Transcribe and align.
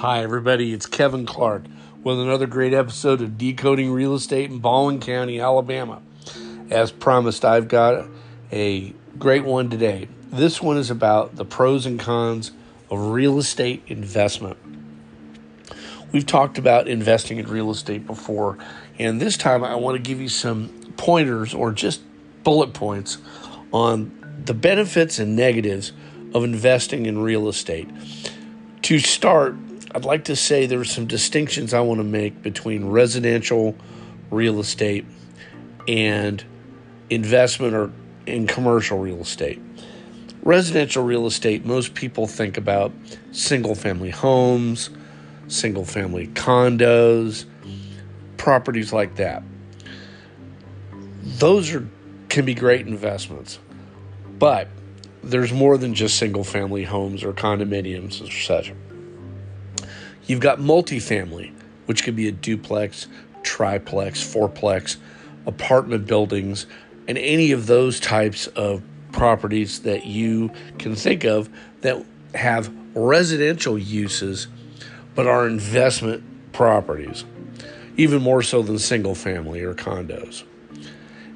Hi, 0.00 0.22
everybody. 0.22 0.72
It's 0.72 0.86
Kevin 0.86 1.26
Clark 1.26 1.64
with 2.02 2.18
another 2.18 2.46
great 2.46 2.72
episode 2.72 3.20
of 3.20 3.36
Decoding 3.36 3.92
Real 3.92 4.14
Estate 4.14 4.50
in 4.50 4.58
Baldwin 4.58 4.98
County, 4.98 5.38
Alabama. 5.38 6.00
As 6.70 6.90
promised, 6.90 7.44
I've 7.44 7.68
got 7.68 8.06
a 8.50 8.94
great 9.18 9.44
one 9.44 9.68
today. 9.68 10.08
This 10.32 10.62
one 10.62 10.78
is 10.78 10.90
about 10.90 11.36
the 11.36 11.44
pros 11.44 11.84
and 11.84 12.00
cons 12.00 12.50
of 12.90 13.08
real 13.08 13.38
estate 13.38 13.82
investment. 13.88 14.56
We've 16.12 16.24
talked 16.24 16.56
about 16.56 16.88
investing 16.88 17.36
in 17.36 17.46
real 17.46 17.70
estate 17.70 18.06
before, 18.06 18.56
and 18.98 19.20
this 19.20 19.36
time 19.36 19.62
I 19.62 19.74
want 19.74 19.98
to 19.98 20.02
give 20.02 20.18
you 20.18 20.30
some 20.30 20.70
pointers 20.96 21.52
or 21.52 21.72
just 21.72 22.00
bullet 22.42 22.72
points 22.72 23.18
on 23.70 24.42
the 24.46 24.54
benefits 24.54 25.18
and 25.18 25.36
negatives 25.36 25.92
of 26.32 26.42
investing 26.42 27.04
in 27.04 27.18
real 27.18 27.50
estate. 27.50 27.90
To 28.80 28.98
start, 28.98 29.56
I'd 29.92 30.04
like 30.04 30.24
to 30.24 30.36
say 30.36 30.66
there 30.66 30.80
are 30.80 30.84
some 30.84 31.06
distinctions 31.06 31.74
I 31.74 31.80
want 31.80 31.98
to 31.98 32.04
make 32.04 32.42
between 32.42 32.86
residential 32.86 33.74
real 34.30 34.60
estate 34.60 35.04
and 35.88 36.44
investment 37.08 37.74
or 37.74 37.90
in 38.26 38.46
commercial 38.46 38.98
real 38.98 39.20
estate. 39.20 39.60
Residential 40.42 41.02
real 41.02 41.26
estate, 41.26 41.64
most 41.64 41.94
people 41.94 42.26
think 42.26 42.56
about 42.56 42.92
single 43.32 43.74
family 43.74 44.10
homes, 44.10 44.90
single 45.48 45.84
family 45.84 46.28
condos, 46.28 47.44
properties 48.36 48.92
like 48.92 49.16
that. 49.16 49.42
Those 51.22 51.74
are 51.74 51.86
can 52.28 52.44
be 52.44 52.54
great 52.54 52.86
investments. 52.86 53.58
But 54.38 54.68
there's 55.22 55.52
more 55.52 55.76
than 55.76 55.94
just 55.94 56.16
single 56.16 56.44
family 56.44 56.84
homes 56.84 57.24
or 57.24 57.32
condominiums 57.32 58.22
or 58.22 58.30
such. 58.30 58.72
You've 60.26 60.40
got 60.40 60.58
multifamily, 60.58 61.52
which 61.86 62.04
could 62.04 62.16
be 62.16 62.28
a 62.28 62.32
duplex, 62.32 63.08
triplex, 63.42 64.22
fourplex, 64.22 64.96
apartment 65.46 66.06
buildings, 66.06 66.66
and 67.08 67.18
any 67.18 67.52
of 67.52 67.66
those 67.66 67.98
types 67.98 68.46
of 68.48 68.82
properties 69.12 69.80
that 69.80 70.06
you 70.06 70.50
can 70.78 70.94
think 70.94 71.24
of 71.24 71.48
that 71.80 72.04
have 72.34 72.72
residential 72.94 73.78
uses 73.78 74.46
but 75.14 75.26
are 75.26 75.46
investment 75.46 76.22
properties, 76.52 77.24
even 77.96 78.22
more 78.22 78.42
so 78.42 78.62
than 78.62 78.78
single 78.78 79.14
family 79.14 79.62
or 79.62 79.74
condos. 79.74 80.44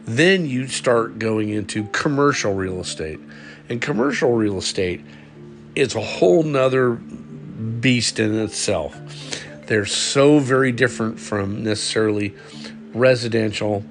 Then 0.04 0.46
you 0.46 0.68
start 0.68 1.18
going 1.18 1.48
into 1.48 1.84
commercial 1.84 2.54
real 2.54 2.80
estate. 2.80 3.18
And 3.68 3.80
commercial 3.80 4.32
real 4.32 4.58
estate 4.58 5.02
is 5.74 5.94
a 5.94 6.00
whole 6.00 6.42
nother 6.42 7.00
beast 7.80 8.18
in 8.18 8.38
itself. 8.38 8.98
They're 9.66 9.86
so 9.86 10.38
very 10.38 10.72
different 10.72 11.18
from 11.18 11.64
necessarily 11.64 12.34
residential 12.92 13.84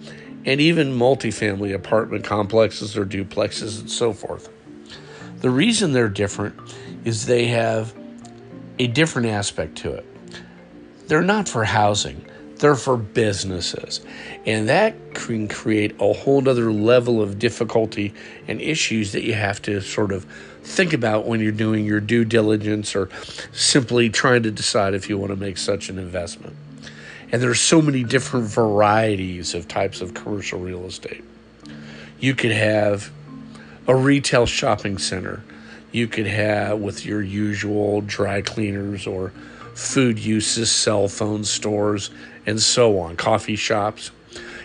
and 0.45 0.59
even 0.59 0.94
multifamily 0.94 1.73
apartment 1.73 2.25
complexes 2.25 2.97
or 2.97 3.06
duplexes 3.06 3.80
and 3.80 3.89
so 3.89 4.14
forth. 4.14 4.50
The 5.39 5.50
reason 5.50 5.94
they're 5.94 6.09
different 6.09 6.56
is 7.06 7.25
they 7.25 7.47
have 7.47 7.94
a 8.80 8.88
different 8.88 9.28
aspect 9.28 9.78
to 9.80 9.94
it. 9.94 10.06
They're 11.08 11.22
not 11.22 11.50
for 11.50 11.64
housing, 11.64 12.25
they're 12.58 12.75
for 12.75 12.97
businesses. 12.97 14.02
And 14.45 14.69
that 14.69 15.16
can 15.16 15.47
create 15.47 15.95
a 16.00 16.14
whole 16.14 16.47
other 16.47 16.72
level 16.72 17.22
of 17.22 17.39
difficulty 17.39 18.14
and 18.47 18.61
issues 18.61 19.11
that 19.11 19.23
you 19.23 19.34
have 19.34 19.61
to 19.64 19.81
sort 19.81 20.11
of 20.11 20.25
think 20.64 20.94
about 20.94 21.25
when 21.25 21.39
you're 21.39 21.52
doing 21.52 21.86
your 21.86 22.00
due 22.00 22.25
diligence 22.25 22.95
or 22.95 23.09
simply 23.52 24.09
trying 24.09 24.44
to 24.44 24.52
decide 24.52 24.94
if 24.94 25.09
you 25.09 25.17
want 25.17 25.31
to 25.31 25.36
make 25.36 25.58
such 25.58 25.89
an 25.89 26.00
investment. 26.00 26.56
And 27.31 27.42
there's 27.42 27.59
so 27.59 27.81
many 27.81 28.03
different 28.03 28.47
varieties 28.47 29.53
of 29.53 29.68
types 29.68 30.02
of 30.02 30.13
commercial 30.13 30.59
real 30.59 30.85
estate. 30.85 31.23
You 32.19 32.35
could 32.35 32.52
have 32.52 33.12
a 33.88 33.96
retail 33.96 34.46
shopping 34.46 34.97
center. 34.97 35.44
You 35.91 36.07
could 36.07 36.28
have 36.28 36.79
with 36.79 37.06
your 37.06 37.22
usual 37.22 38.02
dry 38.02 38.41
cleaners 38.41 39.06
or 39.06 39.31
food 39.73 40.19
uses, 40.19 40.72
cell 40.72 41.07
phone 41.07 41.44
stores, 41.44 42.09
and 42.46 42.62
so 42.62 43.00
on, 43.00 43.16
coffee 43.16 43.56
shops. 43.56 44.12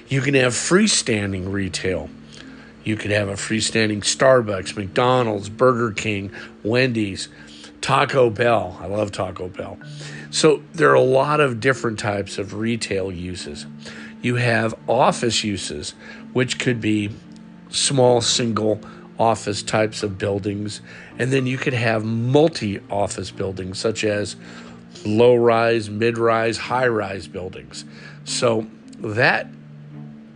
You 0.08 0.20
can 0.20 0.34
have 0.34 0.52
freestanding 0.52 1.50
retail. 1.50 2.08
You 2.88 2.96
could 2.96 3.10
have 3.10 3.28
a 3.28 3.34
freestanding 3.34 3.98
Starbucks, 3.98 4.74
McDonald's, 4.74 5.50
Burger 5.50 5.92
King, 5.92 6.32
Wendy's, 6.64 7.28
Taco 7.82 8.30
Bell. 8.30 8.78
I 8.80 8.86
love 8.86 9.12
Taco 9.12 9.48
Bell. 9.48 9.78
So 10.30 10.62
there 10.72 10.88
are 10.88 10.94
a 10.94 11.00
lot 11.02 11.38
of 11.38 11.60
different 11.60 11.98
types 11.98 12.38
of 12.38 12.54
retail 12.54 13.12
uses. 13.12 13.66
You 14.22 14.36
have 14.36 14.74
office 14.88 15.44
uses, 15.44 15.90
which 16.32 16.58
could 16.58 16.80
be 16.80 17.10
small 17.68 18.22
single 18.22 18.80
office 19.18 19.62
types 19.62 20.02
of 20.02 20.16
buildings. 20.16 20.80
And 21.18 21.30
then 21.30 21.46
you 21.46 21.58
could 21.58 21.74
have 21.74 22.06
multi 22.06 22.80
office 22.88 23.30
buildings, 23.30 23.78
such 23.78 24.02
as 24.02 24.34
low 25.04 25.34
rise, 25.34 25.90
mid 25.90 26.16
rise, 26.16 26.56
high 26.56 26.88
rise 26.88 27.28
buildings. 27.28 27.84
So 28.24 28.66
that 29.00 29.46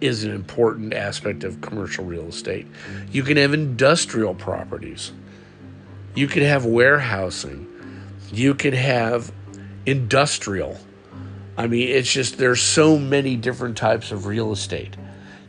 is 0.03 0.25
an 0.25 0.33
important 0.33 0.93
aspect 0.93 1.45
of 1.45 1.61
commercial 1.61 2.05
real 2.05 2.27
estate. 2.29 2.67
You 3.11 3.23
can 3.23 3.37
have 3.37 3.55
industrial 3.55 4.35
properties. 4.35 5.13
You 6.15 6.27
could 6.27 6.43
have 6.43 6.67
warehousing. 6.67 7.69
You 8.33 8.55
could 8.55 8.75
have 8.75 9.33
industrial. 9.87 10.79
I 11.57 11.67
mean, 11.67 11.89
it's 11.89 12.13
just 12.13 12.39
there's 12.39 12.61
so 12.61 12.99
many 12.99 13.37
different 13.37 13.77
types 13.77 14.11
of 14.11 14.27
real 14.27 14.53
estate. 14.53 14.97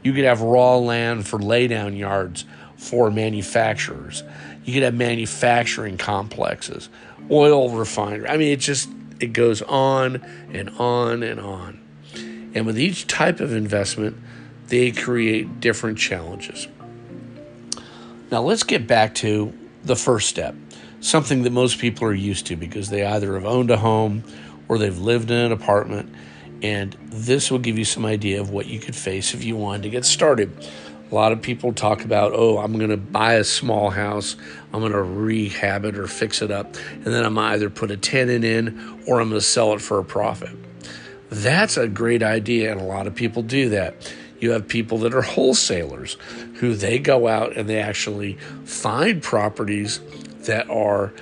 You 0.03 0.14
could 0.14 0.25
have 0.25 0.41
raw 0.41 0.78
land 0.78 1.28
for 1.28 1.40
laydown 1.40 1.97
yards 1.97 2.46
for 2.78 3.09
manufacturers. 3.09 4.24
You 4.66 4.74
could 4.74 4.84
have 4.84 4.94
manufacturing 4.94 5.97
complexes, 5.97 6.90
oil 7.31 7.70
refinery. 7.70 8.28
I 8.28 8.38
mean, 8.38 8.52
it 8.52 8.59
just 8.59 8.90
it 9.20 9.34
goes 9.34 9.62
on 9.62 10.18
and 10.52 10.70
on 10.72 11.24
and 11.24 11.40
on. 11.40 11.80
And 12.53 12.66
with 12.66 12.78
each 12.78 13.08
type 13.08 13.40
of 13.40 13.53
investment, 13.53 14.18
they 14.68 14.91
create 14.91 15.59
different 15.59 15.97
challenges. 15.97 16.68
Now, 18.31 18.41
let's 18.41 18.63
get 18.63 18.88
back 18.88 19.16
to 19.16 19.53
the 19.84 19.96
first 19.96 20.29
step 20.29 20.56
something 21.03 21.44
that 21.44 21.51
most 21.51 21.79
people 21.79 22.07
are 22.07 22.13
used 22.13 22.47
to 22.47 22.56
because 22.56 22.90
they 22.90 23.06
either 23.06 23.34
have 23.34 23.46
owned 23.46 23.69
a 23.69 23.78
home 23.78 24.23
or 24.69 24.78
they've 24.78 24.97
lived 24.97 25.29
in 25.29 25.38
an 25.38 25.52
apartment. 25.52 26.13
And 26.62 26.94
this 27.03 27.52
will 27.52 27.59
give 27.59 27.78
you 27.78 27.84
some 27.84 28.06
idea 28.06 28.40
of 28.40 28.50
what 28.52 28.68
you 28.68 28.79
could 28.79 28.96
face 28.96 29.34
if 29.34 29.44
you 29.44 29.57
wanted 29.57 29.84
to 29.84 29.90
get 29.90 30.06
started. 30.06 30.56
A 31.12 31.13
lot 31.13 31.34
of 31.34 31.41
people 31.41 31.73
talk 31.73 32.06
about, 32.06 32.31
oh, 32.34 32.57
I'm 32.57 32.78
going 32.78 32.90
to 32.90 32.97
buy 32.97 33.34
a 33.34 33.44
small 33.44 33.90
house, 33.90 34.38
I'm 34.72 34.79
going 34.79 34.94
to 34.94 35.03
rehab 35.03 35.85
it 35.85 35.97
or 36.00 36.07
fix 36.07 36.41
it 36.41 36.50
up, 36.50 36.75
and 36.94 37.06
then 37.06 37.23
I'm 37.23 37.38
either 37.38 37.69
put 37.69 37.91
a 37.91 37.97
tenant 37.97 38.46
in 38.46 39.03
or 39.06 39.19
I'm 39.19 39.29
going 39.29 39.40
to 39.40 39.46
sell 39.46 39.73
it 39.73 39.81
for 39.81 40.00
a 40.00 40.06
profit. 40.06 40.57
That's 41.29 41.78
a 41.78 41.88
great 41.88 42.23
idea, 42.23 42.72
and 42.72 42.79
a 42.79 42.85
lot 42.85 43.06
of 43.07 43.13
people 43.13 43.44
do 43.44 43.69
that. 43.69 44.12
You 44.44 44.52
have 44.52 44.68
people 44.68 44.98
that 44.98 45.14
are 45.14 45.22
wholesalers 45.22 46.18
who 46.56 46.76
they 46.76 47.00
go 47.00 47.30
out 47.30 47.56
and 47.56 47.70
they 47.70 47.80
actually 47.80 48.34
find 48.66 49.24
properties 49.24 50.02
that 50.48 50.70
are 50.70 51.14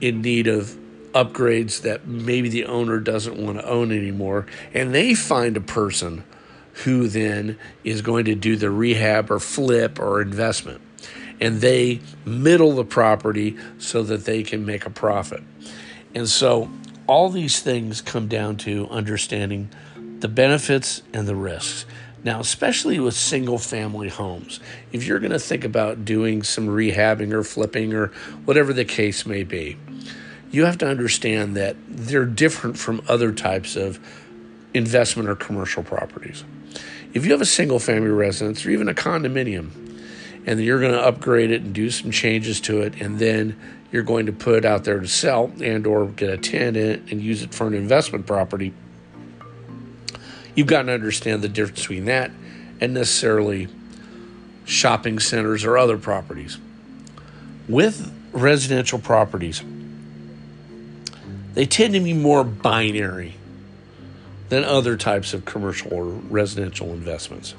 in 0.00 0.22
need 0.22 0.46
of 0.46 0.74
upgrades 1.12 1.82
that 1.82 2.06
maybe 2.06 2.48
the 2.48 2.64
owner 2.64 2.98
doesn't 2.98 3.36
want 3.36 3.58
to 3.58 3.68
own 3.68 3.92
anymore, 3.92 4.46
and 4.72 4.94
they 4.94 5.14
find 5.14 5.58
a 5.58 5.60
person 5.60 6.24
who 6.84 7.06
then 7.06 7.58
is 7.84 8.00
going 8.00 8.24
to 8.24 8.34
do 8.34 8.56
the 8.56 8.70
rehab 8.70 9.30
or 9.30 9.38
flip 9.38 10.00
or 10.00 10.22
investment. 10.22 10.80
And 11.38 11.60
they 11.60 12.00
middle 12.24 12.72
the 12.72 12.86
property 12.86 13.58
so 13.76 14.02
that 14.04 14.24
they 14.24 14.42
can 14.42 14.64
make 14.64 14.86
a 14.86 14.90
profit. 14.90 15.42
And 16.14 16.26
so 16.26 16.70
all 17.06 17.28
these 17.28 17.60
things 17.60 18.00
come 18.00 18.26
down 18.26 18.56
to 18.56 18.88
understanding 18.88 19.68
the 20.20 20.28
benefits 20.28 21.02
and 21.12 21.28
the 21.28 21.36
risks. 21.36 21.84
Now, 22.22 22.40
especially 22.40 23.00
with 23.00 23.14
single 23.14 23.58
family 23.58 24.08
homes, 24.08 24.60
if 24.92 25.06
you're 25.06 25.20
going 25.20 25.32
to 25.32 25.38
think 25.38 25.64
about 25.64 26.04
doing 26.04 26.42
some 26.42 26.68
rehabbing 26.68 27.32
or 27.32 27.42
flipping 27.42 27.94
or 27.94 28.08
whatever 28.44 28.72
the 28.72 28.84
case 28.84 29.24
may 29.24 29.42
be, 29.42 29.78
you 30.50 30.64
have 30.64 30.78
to 30.78 30.86
understand 30.86 31.56
that 31.56 31.76
they're 31.88 32.26
different 32.26 32.76
from 32.76 33.02
other 33.08 33.32
types 33.32 33.76
of 33.76 33.98
investment 34.74 35.28
or 35.28 35.36
commercial 35.36 35.82
properties. 35.82 36.44
If 37.14 37.24
you 37.24 37.32
have 37.32 37.40
a 37.40 37.46
single 37.46 37.78
family 37.78 38.10
residence 38.10 38.64
or 38.66 38.70
even 38.70 38.88
a 38.88 38.94
condominium, 38.94 39.70
and 40.46 40.60
you're 40.60 40.80
going 40.80 40.92
to 40.92 41.00
upgrade 41.00 41.50
it 41.50 41.62
and 41.62 41.74
do 41.74 41.90
some 41.90 42.10
changes 42.10 42.60
to 42.62 42.82
it, 42.82 43.00
and 43.00 43.18
then 43.18 43.58
you're 43.92 44.02
going 44.02 44.26
to 44.26 44.32
put 44.32 44.56
it 44.56 44.64
out 44.64 44.84
there 44.84 45.00
to 45.00 45.08
sell 45.08 45.52
and 45.60 45.86
or 45.86 46.06
get 46.06 46.30
a 46.30 46.38
tenant 46.38 47.10
and 47.10 47.20
use 47.20 47.42
it 47.42 47.54
for 47.54 47.66
an 47.66 47.74
investment 47.74 48.26
property, 48.26 48.72
you've 50.60 50.66
got 50.66 50.82
to 50.82 50.92
understand 50.92 51.40
the 51.40 51.48
difference 51.48 51.80
between 51.80 52.04
that 52.04 52.30
and 52.82 52.92
necessarily 52.92 53.66
shopping 54.66 55.18
centers 55.18 55.64
or 55.64 55.78
other 55.78 55.96
properties. 55.96 56.58
With 57.66 58.12
residential 58.32 58.98
properties, 58.98 59.62
they 61.54 61.64
tend 61.64 61.94
to 61.94 62.00
be 62.00 62.12
more 62.12 62.44
binary 62.44 63.36
than 64.50 64.62
other 64.62 64.98
types 64.98 65.32
of 65.32 65.46
commercial 65.46 65.94
or 65.94 66.04
residential 66.04 66.92
investments. 66.92 67.54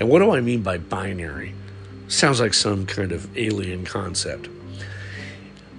And 0.00 0.08
what 0.08 0.18
do 0.18 0.32
I 0.32 0.40
mean 0.40 0.62
by 0.62 0.78
binary? 0.78 1.54
Sounds 2.08 2.40
like 2.40 2.54
some 2.54 2.86
kind 2.86 3.12
of 3.12 3.38
alien 3.38 3.84
concept. 3.84 4.48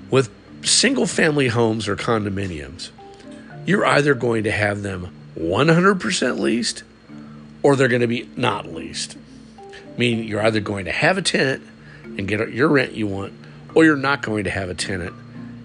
With 0.10 0.32
single 0.62 1.08
family 1.08 1.50
homes 1.50 1.90
or 1.90 1.98
condominiums, 1.98 2.92
you're 3.66 3.86
either 3.86 4.14
going 4.14 4.46
to 4.46 4.52
have 4.52 4.82
them 4.82 5.14
100% 5.38 6.40
leased 6.40 6.84
or 7.62 7.76
they're 7.76 7.88
going 7.88 8.02
to 8.02 8.08
be 8.08 8.30
not 8.36 8.68
leased. 8.68 9.18
Meaning 9.98 10.26
you're 10.26 10.42
either 10.42 10.60
going 10.60 10.86
to 10.86 10.92
have 10.92 11.18
a 11.18 11.22
tenant 11.22 11.64
and 12.18 12.28
get 12.28 12.52
your 12.52 12.68
rent 12.68 12.94
you 12.94 13.08
want, 13.08 13.34
or 13.74 13.86
you're 13.86 13.96
not 13.96 14.22
going 14.22 14.44
to 14.44 14.50
have 14.50 14.70
a 14.70 14.76
tenant 14.76 15.14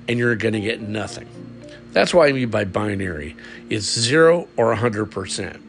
and 0.07 0.19
you're 0.19 0.37
going 0.37 0.55
to 0.55 0.61
get 0.61 0.81
nothing. 0.81 1.29
That's 1.93 2.15
what 2.15 2.29
I 2.29 2.33
mean 2.33 2.49
by 2.49 2.65
binary. 2.65 3.37
It's 3.69 3.87
zero 3.87 4.49
or 4.57 4.75
100%. 4.75 5.61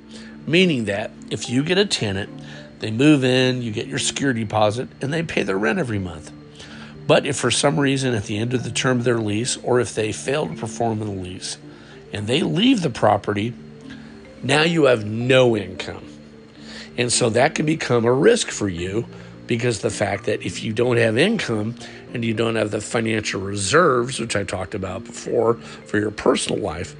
Meaning 0.47 0.85
that 0.85 1.11
if 1.29 1.49
you 1.49 1.63
get 1.63 1.77
a 1.77 1.85
tenant, 1.85 2.29
they 2.79 2.91
move 2.91 3.23
in, 3.23 3.61
you 3.61 3.71
get 3.71 3.87
your 3.87 3.99
security 3.99 4.43
deposit, 4.43 4.87
and 5.01 5.11
they 5.11 5.23
pay 5.23 5.43
their 5.43 5.57
rent 5.57 5.79
every 5.79 5.99
month. 5.99 6.31
But 7.05 7.25
if 7.25 7.37
for 7.37 7.51
some 7.51 7.79
reason 7.79 8.13
at 8.13 8.25
the 8.25 8.37
end 8.37 8.53
of 8.53 8.63
the 8.63 8.71
term 8.71 8.99
of 8.99 9.03
their 9.03 9.17
lease, 9.17 9.57
or 9.57 9.79
if 9.79 9.93
they 9.95 10.11
fail 10.11 10.47
to 10.47 10.55
perform 10.55 11.01
in 11.01 11.07
the 11.07 11.21
lease, 11.21 11.57
and 12.13 12.27
they 12.27 12.41
leave 12.41 12.81
the 12.81 12.89
property, 12.89 13.53
now 14.43 14.63
you 14.63 14.85
have 14.85 15.05
no 15.05 15.55
income. 15.55 16.05
And 16.97 17.11
so 17.11 17.29
that 17.29 17.55
can 17.55 17.65
become 17.65 18.05
a 18.05 18.13
risk 18.13 18.49
for 18.49 18.67
you 18.67 19.05
because 19.47 19.79
the 19.79 19.89
fact 19.89 20.25
that 20.25 20.45
if 20.45 20.63
you 20.63 20.73
don't 20.73 20.97
have 20.97 21.17
income 21.17 21.75
and 22.13 22.23
you 22.23 22.33
don't 22.33 22.55
have 22.55 22.71
the 22.71 22.81
financial 22.81 23.41
reserves, 23.41 24.19
which 24.19 24.35
I 24.35 24.43
talked 24.43 24.75
about 24.75 25.05
before 25.05 25.55
for 25.55 25.97
your 25.97 26.11
personal 26.11 26.61
life, 26.61 26.95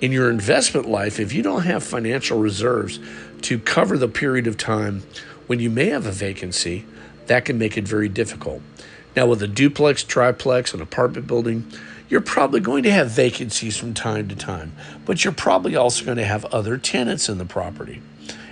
in 0.00 0.12
your 0.12 0.30
investment 0.30 0.88
life, 0.88 1.20
if 1.20 1.32
you 1.32 1.42
don't 1.42 1.62
have 1.62 1.84
financial 1.84 2.38
reserves 2.38 2.98
to 3.42 3.58
cover 3.58 3.98
the 3.98 4.08
period 4.08 4.46
of 4.46 4.56
time 4.56 5.02
when 5.46 5.60
you 5.60 5.70
may 5.70 5.86
have 5.86 6.06
a 6.06 6.12
vacancy, 6.12 6.86
that 7.26 7.44
can 7.44 7.58
make 7.58 7.76
it 7.76 7.86
very 7.86 8.08
difficult. 8.08 8.62
Now, 9.14 9.26
with 9.26 9.42
a 9.42 9.48
duplex, 9.48 10.02
triplex, 10.02 10.72
an 10.72 10.80
apartment 10.80 11.26
building, 11.26 11.70
you're 12.12 12.20
probably 12.20 12.60
going 12.60 12.82
to 12.82 12.92
have 12.92 13.10
vacancies 13.10 13.78
from 13.78 13.94
time 13.94 14.28
to 14.28 14.36
time, 14.36 14.70
but 15.06 15.24
you're 15.24 15.32
probably 15.32 15.74
also 15.74 16.04
going 16.04 16.18
to 16.18 16.24
have 16.26 16.44
other 16.44 16.76
tenants 16.76 17.26
in 17.26 17.38
the 17.38 17.44
property. 17.46 18.02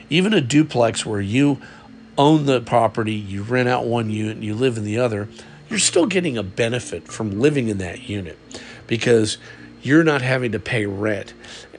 Even 0.09 0.33
a 0.33 0.41
duplex 0.41 1.05
where 1.05 1.21
you 1.21 1.61
own 2.17 2.47
the 2.47 2.62
property, 2.62 3.12
you 3.12 3.43
rent 3.43 3.69
out 3.69 3.85
one 3.85 4.09
unit, 4.09 4.37
and 4.37 4.45
you 4.45 4.55
live 4.55 4.79
in 4.79 4.85
the 4.85 4.99
other, 4.99 5.29
you're 5.69 5.79
still 5.79 6.07
getting 6.07 6.39
a 6.39 6.43
benefit 6.43 7.07
from 7.07 7.39
living 7.39 7.69
in 7.69 7.77
that 7.77 8.09
unit 8.09 8.39
because 8.87 9.37
you're 9.83 10.05
not 10.05 10.23
having 10.23 10.53
to 10.53 10.59
pay 10.59 10.87
rent 10.87 11.35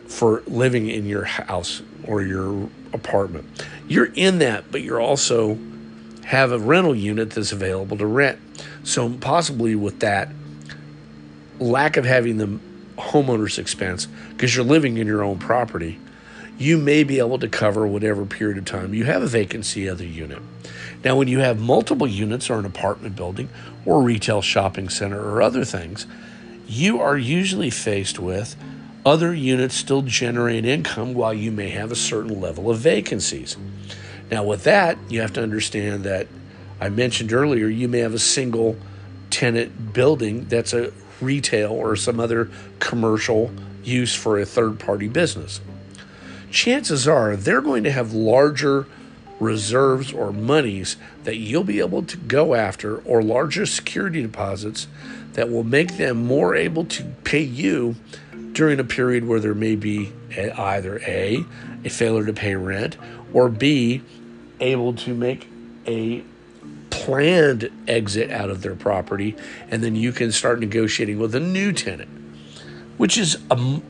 for 0.06 0.44
living 0.45 0.88
in 0.88 1.07
your 1.07 1.24
house 1.24 1.81
or 2.06 2.22
your 2.22 2.69
apartment. 2.94 3.66
You're 3.88 4.13
in 4.13 4.38
that, 4.38 4.72
but 4.72 4.83
you're 4.83 5.01
also 5.01 5.57
have 6.25 6.51
a 6.51 6.60
rental 6.60 6.94
unit 6.94 7.31
that's 7.31 7.51
available 7.51 7.98
to 7.98 8.06
rent. 8.06 8.39
So 8.83 9.10
possibly 9.10 9.74
with 9.74 10.00
that 10.01 10.30
lack 11.61 11.95
of 11.95 12.05
having 12.05 12.37
the 12.37 12.59
homeowner's 12.97 13.57
expense 13.57 14.07
because 14.31 14.55
you're 14.55 14.65
living 14.65 14.97
in 14.97 15.07
your 15.07 15.23
own 15.23 15.39
property, 15.39 15.99
you 16.57 16.77
may 16.77 17.03
be 17.03 17.19
able 17.19 17.39
to 17.39 17.47
cover 17.47 17.87
whatever 17.87 18.25
period 18.25 18.57
of 18.57 18.65
time 18.65 18.93
you 18.93 19.05
have 19.05 19.21
a 19.21 19.27
vacancy 19.27 19.87
of 19.87 19.97
the 19.97 20.05
unit. 20.05 20.41
Now, 21.03 21.15
when 21.15 21.27
you 21.27 21.39
have 21.39 21.59
multiple 21.59 22.07
units 22.07 22.49
or 22.49 22.59
an 22.59 22.65
apartment 22.65 23.15
building 23.15 23.49
or 23.85 24.01
retail 24.01 24.41
shopping 24.41 24.89
center 24.89 25.19
or 25.19 25.41
other 25.41 25.65
things, 25.65 26.05
you 26.67 27.01
are 27.01 27.17
usually 27.17 27.69
faced 27.69 28.19
with 28.19 28.55
other 29.03 29.33
units 29.33 29.75
still 29.75 30.03
generate 30.03 30.63
income 30.63 31.15
while 31.15 31.33
you 31.33 31.51
may 31.51 31.69
have 31.69 31.91
a 31.91 31.95
certain 31.95 32.39
level 32.39 32.69
of 32.69 32.77
vacancies. 32.77 33.57
Now, 34.29 34.43
with 34.43 34.63
that, 34.65 34.97
you 35.09 35.21
have 35.21 35.33
to 35.33 35.43
understand 35.43 36.03
that 36.03 36.27
I 36.79 36.89
mentioned 36.89 37.33
earlier, 37.33 37.67
you 37.67 37.87
may 37.87 37.99
have 37.99 38.13
a 38.13 38.19
single 38.19 38.77
tenant 39.31 39.93
building 39.93 40.45
that's 40.45 40.73
a 40.73 40.93
retail 41.21 41.71
or 41.71 41.95
some 41.95 42.19
other 42.19 42.50
commercial 42.79 43.51
use 43.83 44.13
for 44.13 44.39
a 44.39 44.45
third 44.45 44.79
party 44.79 45.07
business. 45.07 45.62
Chances 46.51 47.07
are 47.07 47.35
they're 47.35 47.62
going 47.62 47.83
to 47.83 47.91
have 47.91 48.13
larger 48.13 48.85
reserves 49.39 50.13
or 50.13 50.31
monies 50.31 50.97
that 51.23 51.38
you'll 51.38 51.63
be 51.63 51.79
able 51.79 52.03
to 52.03 52.18
go 52.18 52.53
after 52.53 52.97
or 53.00 53.23
larger 53.23 53.65
security 53.65 54.21
deposits 54.21 54.88
that 55.33 55.50
will 55.50 55.63
make 55.63 55.97
them 55.97 56.25
more 56.25 56.56
able 56.56 56.85
to 56.85 57.03
pay 57.23 57.41
you 57.41 57.95
during 58.51 58.79
a 58.79 58.83
period 58.83 59.27
where 59.27 59.39
there 59.39 59.56
may 59.56 59.75
be 59.75 60.12
either 60.38 61.00
A, 61.07 61.44
a 61.83 61.89
failure 61.89 62.25
to 62.25 62.33
pay 62.33 62.56
rent, 62.56 62.97
or 63.33 63.50
B, 63.50 64.01
able 64.59 64.94
to 64.94 65.13
make 65.15 65.47
a 65.88 66.23
planned 66.91 67.69
exit 67.88 68.29
out 68.29 68.51
of 68.51 68.61
their 68.61 68.75
property, 68.75 69.35
and 69.69 69.83
then 69.83 69.95
you 69.95 70.11
can 70.11 70.31
start 70.31 70.59
negotiating 70.59 71.17
with 71.17 71.33
a 71.33 71.39
new 71.39 71.71
tenant, 71.71 72.09
which 72.97 73.17
is 73.17 73.38
a, 73.49 73.81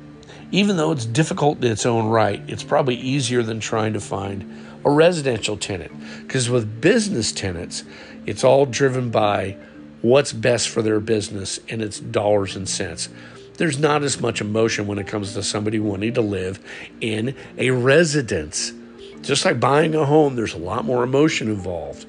even 0.52 0.78
though 0.78 0.92
it's 0.92 1.06
difficult 1.06 1.64
in 1.64 1.72
its 1.72 1.86
own 1.86 2.08
right, 2.08 2.42
it's 2.48 2.64
probably 2.64 2.96
easier 2.96 3.44
than 3.44 3.60
trying 3.60 3.94
to 3.94 4.00
find 4.00 4.64
a 4.86 4.90
residential 4.90 5.58
tenant. 5.58 5.92
Because 6.22 6.50
with 6.50 6.82
business 6.82 7.32
tenants, 7.32 7.84
it's 8.26 8.44
all 8.44 8.66
driven 8.66 9.10
by 9.10 9.58
what's 10.02 10.34
best 10.34 10.70
for 10.70 10.82
their 10.82 11.00
business 11.00 11.60
and 11.70 11.82
it's 11.82 12.00
dollars 12.00 12.56
and 12.56 12.68
cents. 12.68 13.10
There's 13.58 13.78
not 13.78 14.04
as 14.04 14.20
much 14.20 14.42
emotion 14.42 14.88
when 14.88 14.98
it 14.98 15.08
comes 15.08 15.34
to 15.34 15.44
somebody 15.44 15.80
wanting 15.80 16.16
to 16.16 16.22
live 16.22 16.60
in 17.00 17.36
a 17.58 17.70
residence. 17.72 18.74
Just 19.22 19.46
like 19.46 19.60
buying 19.60 19.94
a 19.94 20.06
home, 20.06 20.36
there's 20.36 20.56
a 20.56 20.60
lot 20.60 20.84
more 20.84 21.04
emotion 21.04 21.48
involved. 21.48 22.06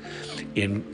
In 0.54 0.84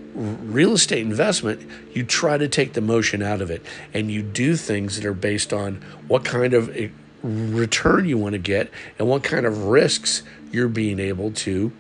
real 0.53 0.73
estate 0.73 1.03
investment, 1.03 1.69
you 1.95 2.05
try 2.05 2.39
to 2.39 2.49
take 2.49 2.73
the 2.73 2.81
motion 2.81 3.23
out 3.23 3.41
of 3.41 3.51
it 3.51 3.65
and 3.95 4.11
you 4.11 4.23
do 4.23 4.57
things 4.57 4.97
that 4.97 5.05
are 5.05 5.15
based 5.15 5.53
on 5.53 5.77
what 6.07 6.25
kind 6.25 6.55
of 6.55 6.75
eh, 6.77 6.89
return 7.23 8.07
you 8.07 8.19
want 8.19 8.33
to 8.33 8.39
get 8.39 8.71
and 8.99 9.09
what 9.09 9.23
kind 9.23 9.47
of 9.47 9.65
risks 9.65 10.23
you're 10.51 10.69
being 10.69 10.99
able 10.99 11.31
to 11.33 11.73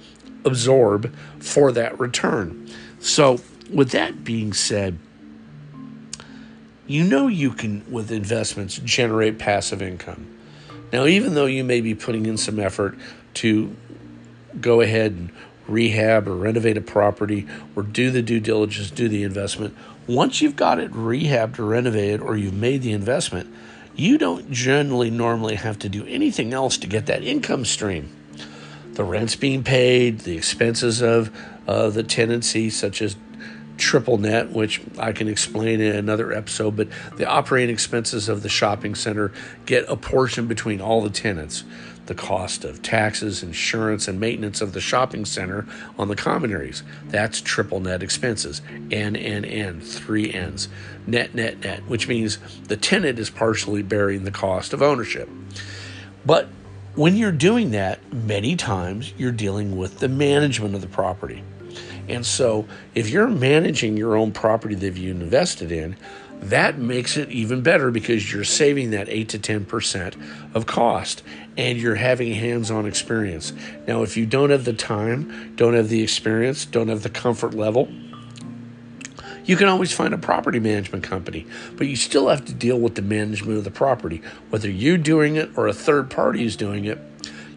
absorb 0.45 1.15
for 1.39 1.73
that 1.73 1.99
return. 1.99 2.69
So, 3.01 3.41
with 3.73 3.91
that 3.91 4.25
being 4.25 4.53
said, 4.53 4.99
you 6.87 7.05
know 7.05 7.29
you 7.29 7.51
can, 7.51 7.85
with 7.91 8.11
investments, 8.11 8.81
generate 8.83 9.39
passive 9.39 9.83
income. 9.83 10.27
Now, 10.93 11.05
even 11.05 11.35
though 11.35 11.47
you 11.47 11.65
may 11.65 11.83
be 11.83 11.95
putting 11.95 12.27
in 12.27 12.39
some 12.39 12.59
effort 12.59 12.97
to 13.35 13.77
go 14.61 14.81
ahead 14.81 15.13
and 15.13 15.31
rehab 15.69 16.27
or 16.27 16.35
renovate 16.35 16.77
a 16.77 16.81
property 16.81 17.47
or 17.77 17.83
do 17.83 18.11
the 18.11 18.23
due 18.23 18.41
diligence, 18.41 18.91
do 18.91 19.09
the 19.09 19.23
investment, 19.23 19.77
once 20.07 20.41
you've 20.41 20.57
got 20.57 20.79
it 20.79 20.91
rehabbed 20.93 21.59
or 21.59 21.67
renovated 21.67 22.21
or 22.21 22.37
you've 22.37 22.55
made 22.55 22.83
the 22.83 22.93
investment, 22.93 23.53
you 23.95 24.17
don't 24.17 24.51
generally 24.51 25.11
normally 25.11 25.57
have 25.57 25.79
to 25.81 25.89
do 25.89 26.07
anything 26.07 26.53
else 26.53 26.79
to 26.79 26.87
get 26.87 27.07
that 27.07 27.23
income 27.23 27.65
stream. 27.65 28.15
The 28.93 29.05
rent's 29.05 29.37
being 29.37 29.63
paid, 29.63 30.21
the 30.21 30.37
expenses 30.37 31.03
of 31.03 31.31
uh, 31.67 31.91
the 31.91 32.03
tenancy, 32.03 32.71
such 32.71 33.03
as 33.03 33.17
triple 33.77 34.19
net, 34.19 34.51
which 34.51 34.81
I 34.99 35.13
can 35.13 35.29
explain 35.29 35.81
in 35.81 35.95
another 35.95 36.33
episode, 36.33 36.77
but 36.77 36.89
the 37.17 37.27
operating 37.27 37.73
expenses 37.73 38.29
of 38.29 38.43
the 38.43 38.49
shopping 38.49 38.95
center 38.95 39.33
get 39.67 39.89
a 39.89 39.97
portion 39.97 40.47
between 40.47 40.81
all 40.81 41.01
the 41.01 41.11
tenants 41.11 41.65
the 42.09 42.15
cost 42.15 42.65
of 42.65 42.83
taxes, 42.83 43.43
insurance, 43.43 44.09
and 44.09 44.19
maintenance 44.19 44.61
of 44.61 44.73
the 44.73 44.81
shopping 44.81 45.25
center 45.25 45.67
on 45.99 46.09
the 46.09 46.17
common 46.17 46.51
areas. 46.51 46.83
That's 47.07 47.41
triple 47.41 47.81
net 47.81 48.03
expenses. 48.03 48.61
N, 48.91 49.15
N, 49.15 49.45
N, 49.45 49.81
three 49.81 50.33
N's. 50.33 50.69
Net, 51.07 51.35
net, 51.35 51.61
net, 51.61 51.81
which 51.87 52.09
means 52.09 52.39
the 52.65 52.77
tenant 52.77 53.19
is 53.19 53.31
partially 53.31 53.83
bearing 53.83 54.25
the 54.25 54.31
cost 54.31 54.73
of 54.73 54.83
ownership. 54.83 55.29
But 56.27 56.49
when 56.95 57.17
you're 57.17 57.31
doing 57.31 57.71
that, 57.71 58.13
many 58.13 58.57
times 58.57 59.13
you're 59.17 59.31
dealing 59.31 59.77
with 59.77 60.01
the 60.01 60.09
management 60.09 60.75
of 60.75 60.81
the 60.81 60.89
property. 60.89 61.45
And 62.09 62.25
so 62.25 62.67
if 62.95 63.11
you're 63.11 63.29
managing 63.29 63.97
your 63.97 64.17
own 64.17 64.33
property 64.33 64.75
that 64.75 64.97
you've 64.97 65.21
invested 65.21 65.71
in, 65.71 65.97
that 66.41 66.79
makes 66.79 67.17
it 67.17 67.31
even 67.31 67.63
better 67.63 67.91
because 67.91 68.33
you're 68.33 68.45
saving 68.45 68.91
that 68.91 69.09
8 69.09 69.29
to 69.31 69.39
10% 69.39 70.55
of 70.55 70.67
cost 70.67 71.23
and 71.57 71.79
you're 71.79 71.97
having 71.97 72.33
hands 72.33 72.71
on 72.71 72.87
experience. 72.87 73.53
Now, 73.87 74.03
if 74.03 74.17
you 74.17 74.25
don't 74.27 74.51
have 74.51 74.65
the 74.65 74.73
time, 74.73 75.55
don't 75.57 75.75
have 75.75 75.89
the 75.89 76.03
experience, 76.03 76.65
don't 76.65 76.89
have 76.89 77.03
the 77.03 77.11
comfort 77.11 77.55
level, 77.55 77.89
you 79.49 79.57
can 79.57 79.67
always 79.67 79.93
find 79.93 80.13
a 80.13 80.19
property 80.19 80.61
management 80.61 81.05
company, 81.05 81.47
but 81.77 81.87
you 81.87 81.97
still 81.97 82.29
have 82.29 82.45
to 82.45 82.53
deal 82.53 82.79
with 82.79 82.97
the 82.97 83.03
management 83.03 83.57
of 83.57 83.65
the 83.65 83.71
property. 83.71 84.21
Whether 84.51 84.71
you're 84.71 84.99
doing 84.99 85.37
it 85.37 85.51
or 85.57 85.69
a 85.69 85.73
third 85.73 86.11
party 86.11 86.45
is 86.45 86.55
doing 86.55 86.85
it, 86.85 86.99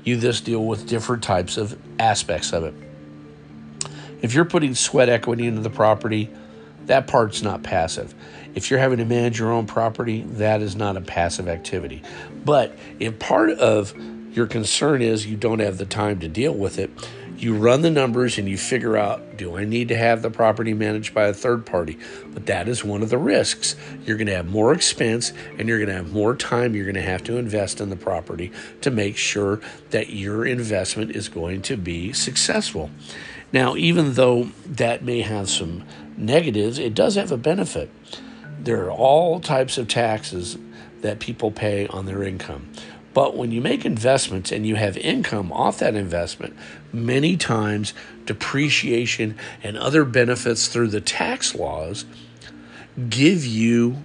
you 0.06 0.18
just 0.18 0.46
deal 0.46 0.66
with 0.66 0.88
different 0.88 1.22
types 1.22 1.58
of 1.58 1.78
aspects 2.00 2.54
of 2.54 2.64
it. 2.64 2.74
If 4.22 4.34
you're 4.34 4.46
putting 4.46 4.74
sweat 4.74 5.10
equity 5.10 5.46
into 5.46 5.62
the 5.62 5.70
property, 5.70 6.30
that 6.86 7.08
part's 7.08 7.42
not 7.42 7.62
passive. 7.62 8.16
If 8.54 8.70
you're 8.70 8.80
having 8.80 8.98
to 8.98 9.06
manage 9.06 9.40
your 9.40 9.52
own 9.52 9.66
property, 9.66 10.22
that 10.22 10.62
is 10.62 10.76
not 10.76 10.98
a 10.98 11.02
passive 11.02 11.48
activity. 11.48 12.02
But 12.44 12.78
if 13.00 13.18
part 13.20 13.52
of 13.52 13.94
your 14.36 14.48
concern 14.48 15.02
is 15.02 15.26
you 15.26 15.38
don't 15.38 15.60
have 15.60 15.78
the 15.78 15.86
time 15.86 16.20
to 16.20 16.28
deal 16.28 16.54
with 16.54 16.80
it, 16.80 16.90
you 17.38 17.56
run 17.56 17.82
the 17.82 17.90
numbers 17.90 18.38
and 18.38 18.48
you 18.48 18.58
figure 18.58 18.96
out 18.96 19.38
do 19.38 19.58
I 19.58 19.66
need 19.66 19.88
to 19.88 19.98
have 19.98 20.22
the 20.22 20.30
property 20.30 20.74
managed 20.74 21.14
by 21.14 21.26
a 21.26 21.34
third 21.34 21.66
party? 21.66 21.98
But 22.28 22.46
that 22.46 22.68
is 22.68 22.84
one 22.84 23.02
of 23.02 23.10
the 23.10 23.18
risks. 23.18 23.76
You're 24.06 24.18
going 24.18 24.28
to 24.28 24.36
have 24.36 24.48
more 24.48 24.74
expense 24.74 25.34
and 25.58 25.68
you're 25.68 25.80
going 25.80 25.90
to 25.90 25.96
have 25.96 26.14
more 26.14 26.36
time 26.36 26.76
you're 26.76 26.86
going 26.86 26.96
to 26.96 27.02
have 27.02 27.24
to 27.24 27.38
invest 27.38 27.82
in 27.82 27.90
the 27.90 27.96
property 27.96 28.52
to 28.82 28.92
make 28.92 29.18
sure 29.18 29.60
that 29.90 30.12
your 30.12 30.46
investment 30.46 31.16
is 31.16 31.30
going 31.30 31.64
to 31.64 31.78
be 31.78 32.14
successful. 32.14 32.92
Now, 33.52 33.76
even 33.76 34.14
though 34.14 34.52
that 34.66 35.04
may 35.04 35.22
have 35.22 35.50
some 35.50 35.84
negatives, 36.16 36.78
it 36.78 36.94
does 36.94 37.16
have 37.16 37.32
a 37.32 37.38
benefit. 37.38 37.90
There 38.64 38.86
are 38.86 38.92
all 38.92 39.40
types 39.40 39.78
of 39.78 39.88
taxes 39.88 40.58
that 41.02 41.20
people 41.20 41.52
pay 41.52 41.88
on 41.88 42.06
their 42.06 42.24
income. 42.24 42.70
But 43.14 43.36
when 43.36 43.52
you 43.52 43.60
make 43.60 43.86
investments 43.86 44.52
and 44.52 44.66
you 44.66 44.76
have 44.76 44.96
income 44.98 45.52
off 45.52 45.80
that 45.80 45.96
investment, 45.96 46.56
many 46.94 47.36
times 47.36 47.94
depreciation 48.26 49.36
and 49.64 49.78
other 49.78 50.06
benefits 50.06 50.68
through 50.68 50.90
the 50.90 51.02
tax 51.02 51.54
laws 51.56 52.06
give 53.10 53.46
you 53.46 54.04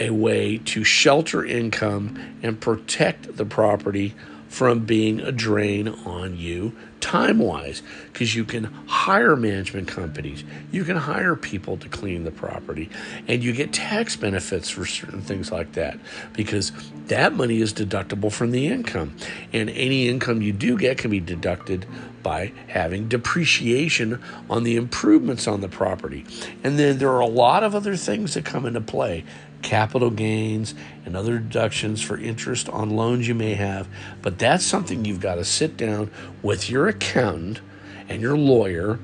a 0.00 0.10
way 0.10 0.58
to 0.58 0.84
shelter 0.84 1.44
income 1.44 2.36
and 2.42 2.60
protect 2.60 3.36
the 3.36 3.44
property 3.44 4.14
from 4.48 4.80
being 4.80 5.20
a 5.20 5.32
drain 5.32 5.88
on 5.88 6.36
you 6.36 6.74
time 7.00 7.38
wise 7.38 7.82
because 8.12 8.34
you 8.34 8.44
can 8.44 8.64
hire 8.86 9.36
management 9.36 9.88
companies, 9.88 10.44
you 10.70 10.84
can 10.84 10.96
hire 10.96 11.36
people 11.36 11.76
to 11.76 11.88
clean 11.88 12.24
the 12.24 12.30
property, 12.30 12.90
and 13.26 13.42
you 13.42 13.52
get 13.52 13.72
tax 13.72 14.16
benefits 14.16 14.68
for 14.68 14.84
certain 14.86 15.22
things 15.22 15.52
like 15.52 15.72
that 15.72 15.98
because 16.32 16.72
that 17.06 17.32
money 17.32 17.60
is 17.60 17.72
deductible 17.72 18.32
from 18.32 18.50
the 18.50 18.66
income. 18.66 19.14
And 19.52 19.70
any 19.70 20.08
income 20.08 20.42
you 20.42 20.52
do 20.52 20.76
get 20.76 20.98
can 20.98 21.10
be 21.10 21.20
deducted 21.20 21.86
by 22.22 22.52
having 22.66 23.08
depreciation 23.08 24.22
on 24.50 24.64
the 24.64 24.76
improvements 24.76 25.46
on 25.46 25.60
the 25.60 25.68
property. 25.68 26.26
And 26.62 26.78
then 26.78 26.98
there 26.98 27.10
are 27.10 27.20
a 27.20 27.26
lot 27.26 27.62
of 27.62 27.74
other 27.74 27.96
things 27.96 28.34
that 28.34 28.44
come 28.44 28.66
into 28.66 28.80
play 28.80 29.24
capital 29.62 30.10
gains 30.10 30.74
and 31.04 31.16
other 31.16 31.38
deductions 31.38 32.00
for 32.02 32.18
interest 32.18 32.68
on 32.68 32.90
loans 32.90 33.26
you 33.26 33.34
may 33.34 33.54
have. 33.54 33.88
But 34.22 34.38
that's 34.38 34.64
something 34.64 35.04
you've 35.04 35.20
got 35.20 35.36
to 35.36 35.44
sit 35.44 35.76
down 35.76 36.10
with 36.42 36.70
your 36.70 36.88
accountant 36.88 37.60
and 38.08 38.22
your 38.22 38.36
lawyer 38.36 38.98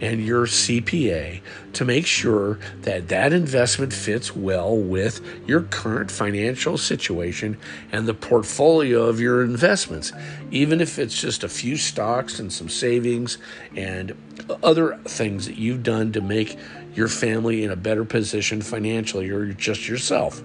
and 0.00 0.24
your 0.24 0.46
CPA 0.46 1.40
to 1.72 1.84
make 1.84 2.06
sure 2.06 2.58
that 2.82 3.08
that 3.08 3.32
investment 3.32 3.92
fits 3.92 4.34
well 4.34 4.76
with 4.76 5.20
your 5.46 5.62
current 5.62 6.10
financial 6.10 6.78
situation 6.78 7.56
and 7.90 8.06
the 8.06 8.14
portfolio 8.14 9.04
of 9.04 9.20
your 9.20 9.42
investments. 9.42 10.12
Even 10.50 10.80
if 10.80 10.98
it's 10.98 11.20
just 11.20 11.42
a 11.42 11.48
few 11.48 11.76
stocks 11.76 12.38
and 12.38 12.52
some 12.52 12.68
savings 12.68 13.38
and 13.76 14.16
other 14.62 14.96
things 15.04 15.46
that 15.46 15.56
you've 15.56 15.82
done 15.82 16.12
to 16.12 16.20
make 16.20 16.56
your 16.94 17.08
family 17.08 17.64
in 17.64 17.70
a 17.70 17.76
better 17.76 18.04
position 18.04 18.62
financially 18.62 19.28
or 19.30 19.52
just 19.52 19.88
yourself. 19.88 20.42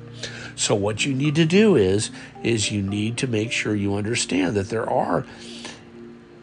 So 0.56 0.76
what 0.76 1.06
you 1.06 1.14
need 1.14 1.36
to 1.36 1.46
do 1.46 1.76
is 1.76 2.12
is 2.44 2.72
you 2.72 2.82
need 2.82 3.18
to 3.18 3.28
make 3.28 3.52
sure 3.52 3.76
you 3.76 3.96
understand 3.96 4.56
that 4.56 4.70
there 4.70 4.90
are 4.90 5.26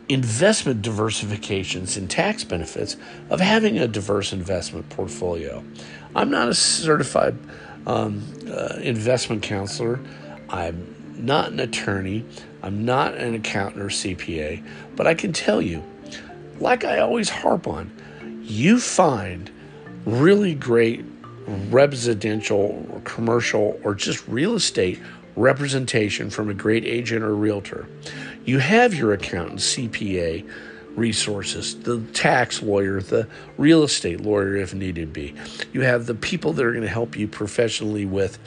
investment 0.08 0.82
diversifications 0.82 1.96
and 1.96 2.08
tax 2.08 2.44
benefits 2.44 2.96
of 3.28 3.40
having 3.40 3.78
a 3.78 3.88
diverse 3.88 4.32
investment 4.32 4.88
portfolio. 4.90 5.64
I'm 6.14 6.30
not 6.30 6.48
a 6.48 6.54
certified 6.54 7.36
um, 7.86 8.22
uh, 8.48 8.78
investment 8.80 9.42
counselor. 9.42 10.00
I'm 10.48 10.94
not 11.18 11.50
an 11.50 11.60
attorney. 11.60 12.24
I'm 12.62 12.84
not 12.84 13.14
an 13.14 13.34
accountant 13.34 13.82
or 13.82 13.88
CPA, 13.88 14.64
but 14.94 15.06
I 15.06 15.14
can 15.14 15.32
tell 15.32 15.60
you, 15.60 15.82
like 16.60 16.84
I 16.84 16.98
always 16.98 17.28
harp 17.28 17.66
on, 17.66 17.90
you 18.42 18.80
find 18.80 19.50
really 20.04 20.54
great 20.54 21.04
residential 21.46 22.86
or 22.90 23.00
commercial 23.00 23.78
or 23.84 23.94
just 23.94 24.26
real 24.28 24.54
estate 24.54 25.00
representation 25.36 26.30
from 26.30 26.48
a 26.48 26.54
great 26.54 26.84
agent 26.84 27.22
or 27.22 27.34
realtor. 27.34 27.86
You 28.44 28.58
have 28.58 28.94
your 28.94 29.12
accountant, 29.12 29.60
CPA 29.60 30.48
resources, 30.96 31.78
the 31.80 32.00
tax 32.14 32.62
lawyer, 32.62 33.00
the 33.00 33.28
real 33.58 33.82
estate 33.82 34.20
lawyer 34.22 34.56
if 34.56 34.74
needed 34.74 35.12
be. 35.12 35.34
You 35.72 35.82
have 35.82 36.06
the 36.06 36.14
people 36.14 36.52
that 36.54 36.64
are 36.64 36.72
going 36.72 36.82
to 36.82 36.88
help 36.88 37.16
you 37.16 37.28
professionally 37.28 38.06
with 38.06 38.38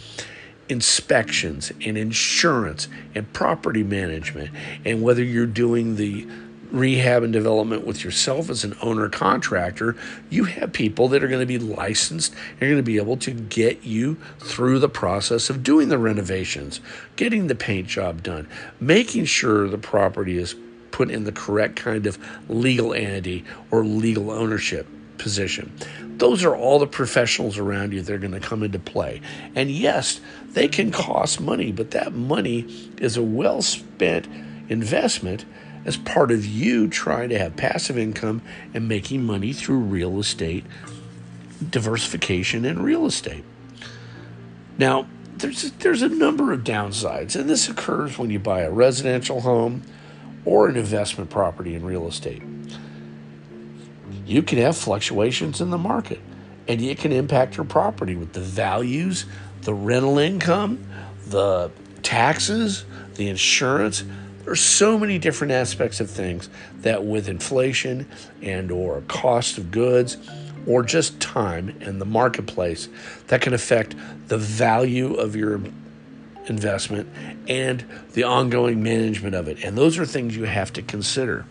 inspections 0.67 1.71
and 1.83 1.97
insurance 1.97 2.87
and 3.15 3.31
property 3.33 3.83
management 3.83 4.51
and 4.85 5.01
whether 5.01 5.23
you're 5.23 5.45
doing 5.45 5.95
the 5.95 6.27
rehab 6.71 7.23
and 7.23 7.33
development 7.33 7.85
with 7.85 8.03
yourself 8.03 8.49
as 8.49 8.63
an 8.63 8.75
owner 8.81 9.09
contractor, 9.09 9.95
you 10.29 10.45
have 10.45 10.71
people 10.71 11.07
that 11.09 11.23
are 11.23 11.27
going 11.27 11.39
to 11.39 11.45
be 11.45 11.57
licensed 11.57 12.33
and 12.53 12.63
are 12.63 12.67
going 12.67 12.77
to 12.77 12.83
be 12.83 12.97
able 12.97 13.17
to 13.17 13.31
get 13.31 13.83
you 13.83 14.15
through 14.39 14.79
the 14.79 14.89
process 14.89 15.49
of 15.49 15.63
doing 15.63 15.89
the 15.89 15.97
renovations, 15.97 16.79
getting 17.15 17.47
the 17.47 17.55
paint 17.55 17.87
job 17.87 18.23
done, 18.23 18.47
making 18.79 19.25
sure 19.25 19.67
the 19.67 19.77
property 19.77 20.37
is 20.37 20.55
put 20.91 21.09
in 21.09 21.23
the 21.23 21.31
correct 21.31 21.75
kind 21.75 22.05
of 22.05 22.17
legal 22.49 22.93
entity 22.93 23.45
or 23.71 23.85
legal 23.85 24.31
ownership 24.31 24.87
position. 25.17 25.71
Those 26.17 26.43
are 26.43 26.55
all 26.55 26.79
the 26.79 26.87
professionals 26.87 27.57
around 27.57 27.93
you 27.93 28.01
that 28.01 28.13
are 28.13 28.17
going 28.17 28.33
to 28.33 28.39
come 28.39 28.63
into 28.63 28.79
play. 28.79 29.21
And 29.55 29.71
yes, 29.71 30.19
they 30.49 30.67
can 30.67 30.91
cost 30.91 31.39
money, 31.39 31.71
but 31.71 31.91
that 31.91 32.13
money 32.13 32.65
is 32.97 33.15
a 33.15 33.23
well 33.23 33.61
spent 33.61 34.27
investment 34.67 35.45
as 35.85 35.97
part 35.97 36.31
of 36.31 36.45
you 36.45 36.87
trying 36.87 37.29
to 37.29 37.39
have 37.39 37.55
passive 37.55 37.97
income 37.97 38.41
and 38.73 38.87
making 38.87 39.23
money 39.23 39.53
through 39.53 39.79
real 39.79 40.19
estate 40.19 40.65
diversification 41.69 42.65
in 42.65 42.81
real 42.81 43.05
estate. 43.05 43.43
Now, 44.77 45.07
there's 45.37 45.71
there's 45.73 46.01
a 46.01 46.09
number 46.09 46.51
of 46.51 46.63
downsides, 46.63 47.35
and 47.35 47.49
this 47.49 47.69
occurs 47.69 48.17
when 48.17 48.29
you 48.29 48.39
buy 48.39 48.61
a 48.61 48.71
residential 48.71 49.41
home 49.41 49.83
or 50.45 50.67
an 50.67 50.75
investment 50.75 51.29
property 51.29 51.75
in 51.75 51.83
real 51.83 52.07
estate. 52.07 52.41
You 54.25 54.43
can 54.43 54.57
have 54.59 54.77
fluctuations 54.77 55.61
in 55.61 55.69
the 55.69 55.77
market, 55.77 56.19
and 56.67 56.81
it 56.81 56.97
can 56.97 57.11
impact 57.11 57.57
your 57.57 57.65
property 57.65 58.15
with 58.15 58.33
the 58.33 58.41
values, 58.41 59.25
the 59.61 59.73
rental 59.73 60.17
income, 60.17 60.85
the 61.27 61.71
taxes, 62.03 62.85
the 63.15 63.27
insurance, 63.27 64.03
there's 64.49 64.61
so 64.61 64.97
many 64.97 65.19
different 65.19 65.53
aspects 65.53 65.99
of 65.99 66.09
things 66.09 66.49
that 66.77 67.05
with 67.05 67.29
inflation 67.29 68.07
and 68.41 68.71
or 68.71 69.01
cost 69.01 69.59
of 69.59 69.69
goods 69.69 70.17
or 70.65 70.81
just 70.81 71.19
time 71.19 71.69
in 71.81 71.99
the 71.99 72.05
marketplace 72.05 72.89
that 73.27 73.41
can 73.41 73.53
affect 73.53 73.93
the 74.27 74.39
value 74.39 75.13
of 75.13 75.35
your 75.35 75.61
investment 76.47 77.07
and 77.47 77.85
the 78.13 78.23
ongoing 78.23 78.81
management 78.81 79.35
of 79.35 79.47
it. 79.47 79.63
And 79.63 79.77
those 79.77 79.99
are 79.99 80.05
things 80.07 80.35
you 80.35 80.45
have 80.45 80.73
to 80.73 80.81
consider. 80.81 81.45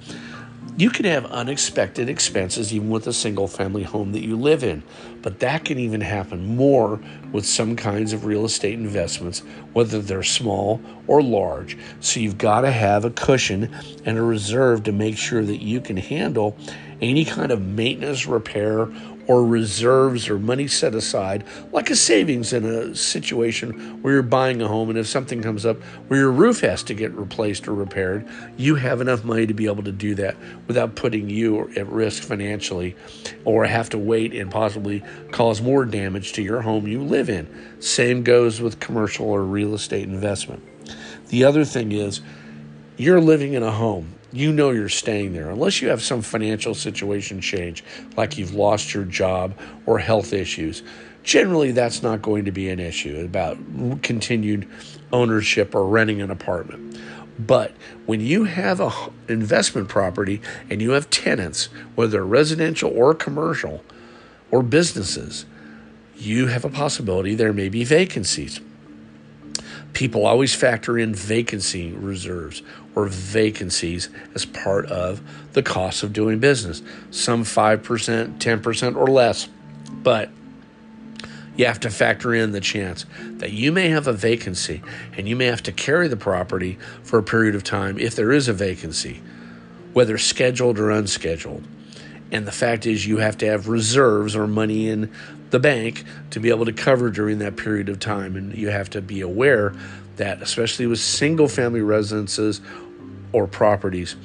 You 0.78 0.90
can 0.90 1.06
have 1.06 1.26
unexpected 1.26 2.08
expenses 2.08 2.72
even 2.72 2.88
with 2.88 3.08
a 3.08 3.12
single 3.12 3.48
family 3.48 3.82
home 3.82 4.12
that 4.12 4.22
you 4.22 4.36
live 4.36 4.62
in, 4.62 4.84
but 5.22 5.40
that 5.40 5.64
can 5.64 5.76
even 5.76 6.00
happen 6.00 6.54
more 6.54 7.00
with 7.32 7.44
some 7.44 7.74
kinds 7.74 8.12
of 8.12 8.24
real 8.24 8.44
estate 8.44 8.74
investments, 8.74 9.42
whether 9.72 10.00
they're 10.00 10.22
small 10.22 10.80
or 11.08 11.20
large. 11.20 11.76
So 11.98 12.20
you've 12.20 12.38
got 12.38 12.60
to 12.60 12.70
have 12.70 13.04
a 13.04 13.10
cushion 13.10 13.74
and 14.04 14.18
a 14.18 14.22
reserve 14.22 14.84
to 14.84 14.92
make 14.92 15.18
sure 15.18 15.42
that 15.42 15.60
you 15.60 15.80
can 15.80 15.96
handle 15.96 16.56
any 17.00 17.24
kind 17.24 17.50
of 17.50 17.60
maintenance, 17.60 18.26
repair, 18.26 18.86
or 19.28 19.44
reserves 19.44 20.28
or 20.28 20.38
money 20.38 20.66
set 20.66 20.94
aside, 20.94 21.44
like 21.70 21.90
a 21.90 21.96
savings 21.96 22.52
in 22.52 22.64
a 22.64 22.94
situation 22.94 24.02
where 24.02 24.14
you're 24.14 24.22
buying 24.22 24.60
a 24.62 24.66
home 24.66 24.88
and 24.88 24.98
if 24.98 25.06
something 25.06 25.42
comes 25.42 25.64
up 25.66 25.80
where 26.08 26.18
your 26.18 26.32
roof 26.32 26.60
has 26.60 26.82
to 26.82 26.94
get 26.94 27.12
replaced 27.12 27.68
or 27.68 27.74
repaired, 27.74 28.26
you 28.56 28.74
have 28.74 29.00
enough 29.02 29.24
money 29.24 29.46
to 29.46 29.54
be 29.54 29.66
able 29.66 29.82
to 29.82 29.92
do 29.92 30.14
that 30.14 30.34
without 30.66 30.96
putting 30.96 31.28
you 31.28 31.70
at 31.76 31.86
risk 31.88 32.22
financially 32.22 32.96
or 33.44 33.66
have 33.66 33.90
to 33.90 33.98
wait 33.98 34.32
and 34.34 34.50
possibly 34.50 35.04
cause 35.30 35.60
more 35.60 35.84
damage 35.84 36.32
to 36.32 36.42
your 36.42 36.62
home 36.62 36.88
you 36.88 37.02
live 37.02 37.28
in. 37.28 37.46
Same 37.80 38.22
goes 38.22 38.60
with 38.62 38.80
commercial 38.80 39.26
or 39.26 39.42
real 39.42 39.74
estate 39.74 40.04
investment. 40.04 40.62
The 41.28 41.44
other 41.44 41.66
thing 41.66 41.92
is, 41.92 42.22
you're 42.96 43.20
living 43.20 43.52
in 43.52 43.62
a 43.62 43.70
home 43.70 44.14
you 44.32 44.52
know 44.52 44.70
you're 44.70 44.88
staying 44.88 45.32
there 45.32 45.50
unless 45.50 45.80
you 45.80 45.88
have 45.88 46.02
some 46.02 46.22
financial 46.22 46.74
situation 46.74 47.40
change, 47.40 47.82
like 48.16 48.36
you've 48.36 48.54
lost 48.54 48.94
your 48.94 49.04
job 49.04 49.54
or 49.86 49.98
health 49.98 50.32
issues. 50.32 50.82
Generally, 51.22 51.72
that's 51.72 52.02
not 52.02 52.22
going 52.22 52.44
to 52.44 52.52
be 52.52 52.68
an 52.70 52.78
issue 52.78 53.20
about 53.24 53.58
continued 54.02 54.68
ownership 55.12 55.74
or 55.74 55.86
renting 55.86 56.22
an 56.22 56.30
apartment. 56.30 56.98
But 57.38 57.72
when 58.06 58.20
you 58.20 58.44
have 58.44 58.80
a 58.80 58.92
investment 59.28 59.88
property 59.88 60.40
and 60.70 60.82
you 60.82 60.92
have 60.92 61.08
tenants, 61.10 61.66
whether 61.94 62.24
residential 62.24 62.90
or 62.90 63.14
commercial, 63.14 63.84
or 64.50 64.62
businesses, 64.62 65.44
you 66.16 66.46
have 66.48 66.64
a 66.64 66.70
possibility 66.70 67.34
there 67.34 67.52
may 67.52 67.68
be 67.68 67.84
vacancies. 67.84 68.60
People 69.92 70.26
always 70.26 70.54
factor 70.54 70.98
in 70.98 71.14
vacancy 71.14 71.92
reserves 71.92 72.62
or 72.94 73.06
vacancies 73.06 74.08
as 74.34 74.44
part 74.44 74.86
of 74.86 75.20
the 75.52 75.62
cost 75.62 76.02
of 76.02 76.12
doing 76.12 76.38
business. 76.38 76.82
Some 77.10 77.44
5%, 77.44 78.38
10%, 78.38 78.96
or 78.96 79.06
less. 79.06 79.48
But 79.90 80.30
you 81.56 81.66
have 81.66 81.80
to 81.80 81.90
factor 81.90 82.32
in 82.32 82.52
the 82.52 82.60
chance 82.60 83.04
that 83.20 83.52
you 83.52 83.72
may 83.72 83.88
have 83.88 84.06
a 84.06 84.12
vacancy 84.12 84.80
and 85.16 85.28
you 85.28 85.34
may 85.34 85.46
have 85.46 85.62
to 85.64 85.72
carry 85.72 86.06
the 86.06 86.16
property 86.16 86.78
for 87.02 87.18
a 87.18 87.22
period 87.22 87.56
of 87.56 87.64
time 87.64 87.98
if 87.98 88.14
there 88.14 88.30
is 88.30 88.46
a 88.46 88.52
vacancy, 88.52 89.20
whether 89.92 90.16
scheduled 90.18 90.78
or 90.78 90.90
unscheduled. 90.90 91.64
And 92.30 92.46
the 92.46 92.52
fact 92.52 92.86
is, 92.86 93.06
you 93.06 93.18
have 93.18 93.38
to 93.38 93.46
have 93.46 93.68
reserves 93.68 94.36
or 94.36 94.46
money 94.46 94.88
in 94.88 95.10
the 95.50 95.58
bank 95.58 96.04
to 96.30 96.40
be 96.40 96.50
able 96.50 96.64
to 96.66 96.72
cover 96.72 97.10
during 97.10 97.38
that 97.38 97.56
period 97.56 97.88
of 97.88 97.98
time. 97.98 98.36
And 98.36 98.54
you 98.54 98.68
have 98.68 98.90
to 98.90 99.00
be 99.00 99.20
aware 99.20 99.74
that, 100.16 100.42
especially 100.42 100.86
with 100.86 100.98
single 100.98 101.48
family 101.48 101.80
residences 101.80 102.60
or 103.32 103.46
properties, 103.46 104.16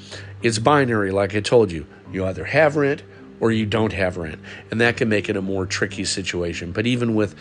it's 0.42 0.60
binary, 0.60 1.12
like 1.12 1.36
I 1.36 1.40
told 1.40 1.72
you. 1.72 1.86
You 2.12 2.26
either 2.26 2.46
have 2.46 2.76
rent 2.76 3.04
or 3.40 3.52
you 3.52 3.66
don't 3.66 3.94
have 3.94 4.18
rent. 4.18 4.40
And 4.72 4.80
that 4.82 4.98
can 4.98 5.10
make 5.10 5.30
it 5.30 5.36
a 5.36 5.42
more 5.42 5.66
tricky 5.66 6.06
situation. 6.06 6.72
But 6.72 6.86
even 6.86 7.16
with 7.16 7.36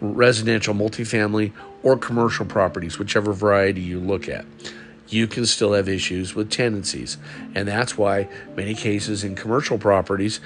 residential, 0.00 0.74
multifamily, 0.74 1.52
or 1.82 1.96
commercial 1.96 2.46
properties, 2.46 2.98
whichever 2.98 3.32
variety 3.32 3.80
you 3.80 3.98
look 4.00 4.28
at, 4.28 4.44
you 5.12 5.26
can 5.26 5.44
still 5.44 5.74
have 5.74 5.88
issues 5.88 6.34
with 6.34 6.50
tenancies. 6.50 7.18
And 7.54 7.68
that's 7.68 7.98
why 7.98 8.28
many 8.56 8.74
cases 8.74 9.24
in 9.24 9.34
commercial 9.34 9.78
properties, 9.78 10.40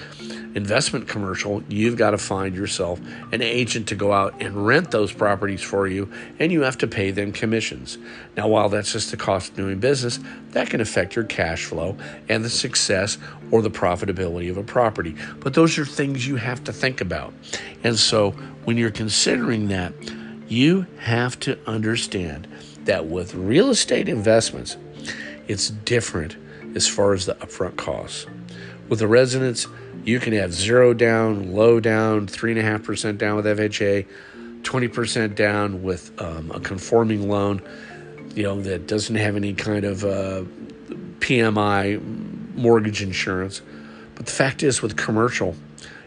investment 0.54 1.06
commercial, 1.06 1.62
you've 1.68 1.96
got 1.96 2.10
to 2.10 2.18
find 2.18 2.54
yourself 2.54 3.00
an 3.32 3.42
agent 3.42 3.88
to 3.88 3.94
go 3.94 4.12
out 4.12 4.34
and 4.40 4.66
rent 4.66 4.90
those 4.90 5.12
properties 5.12 5.62
for 5.62 5.86
you, 5.86 6.10
and 6.38 6.50
you 6.50 6.62
have 6.62 6.78
to 6.78 6.86
pay 6.86 7.10
them 7.10 7.32
commissions. 7.32 7.98
Now, 8.36 8.48
while 8.48 8.68
that's 8.68 8.92
just 8.92 9.10
the 9.10 9.16
cost 9.16 9.50
of 9.50 9.56
doing 9.56 9.78
business, 9.78 10.18
that 10.50 10.70
can 10.70 10.80
affect 10.80 11.14
your 11.14 11.24
cash 11.24 11.64
flow 11.64 11.96
and 12.28 12.44
the 12.44 12.50
success 12.50 13.18
or 13.50 13.62
the 13.62 13.70
profitability 13.70 14.50
of 14.50 14.56
a 14.56 14.62
property. 14.62 15.14
But 15.40 15.54
those 15.54 15.78
are 15.78 15.84
things 15.84 16.26
you 16.26 16.36
have 16.36 16.64
to 16.64 16.72
think 16.72 17.00
about. 17.00 17.32
And 17.84 17.96
so 17.96 18.32
when 18.64 18.76
you're 18.76 18.90
considering 18.90 19.68
that, 19.68 19.92
you 20.48 20.86
have 20.98 21.38
to 21.40 21.58
understand 21.66 22.48
that 22.86 23.06
with 23.06 23.34
real 23.34 23.70
estate 23.70 24.08
investments, 24.08 24.76
it's 25.48 25.70
different 25.70 26.36
as 26.74 26.88
far 26.88 27.12
as 27.12 27.26
the 27.26 27.34
upfront 27.36 27.76
costs. 27.76 28.26
With 28.88 29.00
the 29.00 29.06
residence, 29.06 29.66
you 30.04 30.20
can 30.20 30.32
have 30.34 30.52
zero 30.52 30.94
down, 30.94 31.52
low 31.52 31.80
down, 31.80 32.26
3.5% 32.26 33.18
down 33.18 33.36
with 33.36 33.46
FHA, 33.46 34.06
20% 34.62 35.34
down 35.34 35.82
with 35.82 36.20
um, 36.20 36.50
a 36.52 36.60
conforming 36.60 37.28
loan, 37.28 37.62
you 38.34 38.42
know, 38.42 38.60
that 38.62 38.86
doesn't 38.86 39.16
have 39.16 39.36
any 39.36 39.54
kind 39.54 39.84
of 39.84 40.04
uh, 40.04 40.42
PMI 41.20 42.00
mortgage 42.54 43.02
insurance. 43.02 43.62
But 44.14 44.26
the 44.26 44.32
fact 44.32 44.62
is, 44.62 44.82
with 44.82 44.96
commercial, 44.96 45.56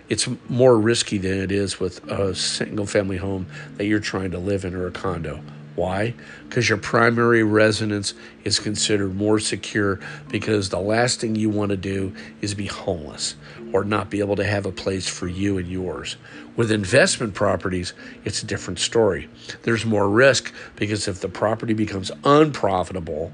it's 0.10 0.28
more 0.48 0.78
risky 0.78 1.18
than 1.18 1.40
it 1.40 1.52
is 1.52 1.80
with 1.80 2.04
a 2.10 2.34
single 2.34 2.86
family 2.86 3.18
home 3.18 3.48
that 3.78 3.86
you're 3.86 4.00
trying 4.00 4.32
to 4.32 4.40
live 4.40 4.66
in 4.66 4.74
or 4.74 4.88
a 4.88 4.92
condo. 4.92 5.42
Why? 5.76 6.14
Because 6.48 6.68
your 6.68 6.78
primary 6.78 7.44
residence 7.44 8.14
is 8.44 8.60
considered 8.60 9.16
more 9.16 9.40
secure 9.40 10.00
because 10.30 10.70
the 10.70 10.80
last 10.80 11.22
thing 11.22 11.36
you 11.36 11.50
want 11.50 11.70
to 11.70 11.78
do 11.78 12.14
is 12.42 12.54
be 12.54 12.66
homeless 12.66 13.36
or 13.72 13.84
not 13.84 14.10
be 14.10 14.20
able 14.20 14.36
to 14.36 14.44
have 14.44 14.66
a 14.66 14.72
place 14.72 15.08
for 15.08 15.28
you 15.28 15.58
and 15.58 15.68
yours. 15.68 16.18
With 16.56 16.72
investment 16.72 17.34
properties, 17.34 17.94
it's 18.26 18.44
a 18.44 18.46
different 18.46 18.80
story. 18.80 19.30
There's 19.64 19.86
more 19.86 20.10
risk 20.10 20.54
because 20.76 21.08
if 21.08 21.22
the 21.22 21.30
property 21.30 21.74
becomes 21.74 22.12
unprofitable 22.24 23.32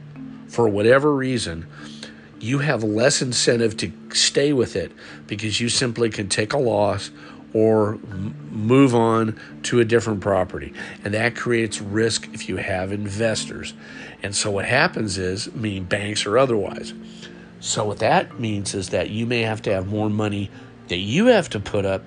for 0.48 0.68
whatever 0.68 1.16
reason, 1.16 1.66
you 2.40 2.60
have 2.60 2.84
less 2.84 3.22
incentive 3.22 3.76
to 3.78 3.92
stay 4.14 4.54
with 4.54 4.76
it 4.76 4.92
because 5.26 5.60
you 5.60 5.70
simply 5.70 6.10
can 6.10 6.30
take 6.30 6.54
a 6.54 6.58
loss 6.58 7.10
or 7.56 7.98
move 8.52 8.94
on 8.94 9.40
to 9.64 9.80
a 9.80 9.86
different 9.86 10.20
property. 10.20 10.74
And 11.06 11.14
that 11.14 11.38
creates 11.38 11.80
risk 11.80 12.28
if 12.34 12.50
you 12.50 12.58
have 12.58 12.92
investors. 12.92 13.74
And 14.22 14.36
so 14.36 14.52
what 14.52 14.66
happens 14.66 15.18
is, 15.18 15.50
meaning 15.54 15.86
banks 15.86 16.26
or 16.26 16.38
otherwise. 16.38 16.94
So 17.62 17.86
what 17.86 18.00
that 18.00 18.38
means 18.42 18.76
is 18.76 18.90
that 18.90 19.10
you 19.10 19.26
may 19.26 19.44
have 19.44 19.62
to 19.62 19.74
have 19.74 19.88
more 19.88 20.10
money 20.10 20.52
that 20.90 20.98
you 20.98 21.28
have 21.28 21.50
to 21.52 21.60
put 21.62 21.86
up 21.86 22.04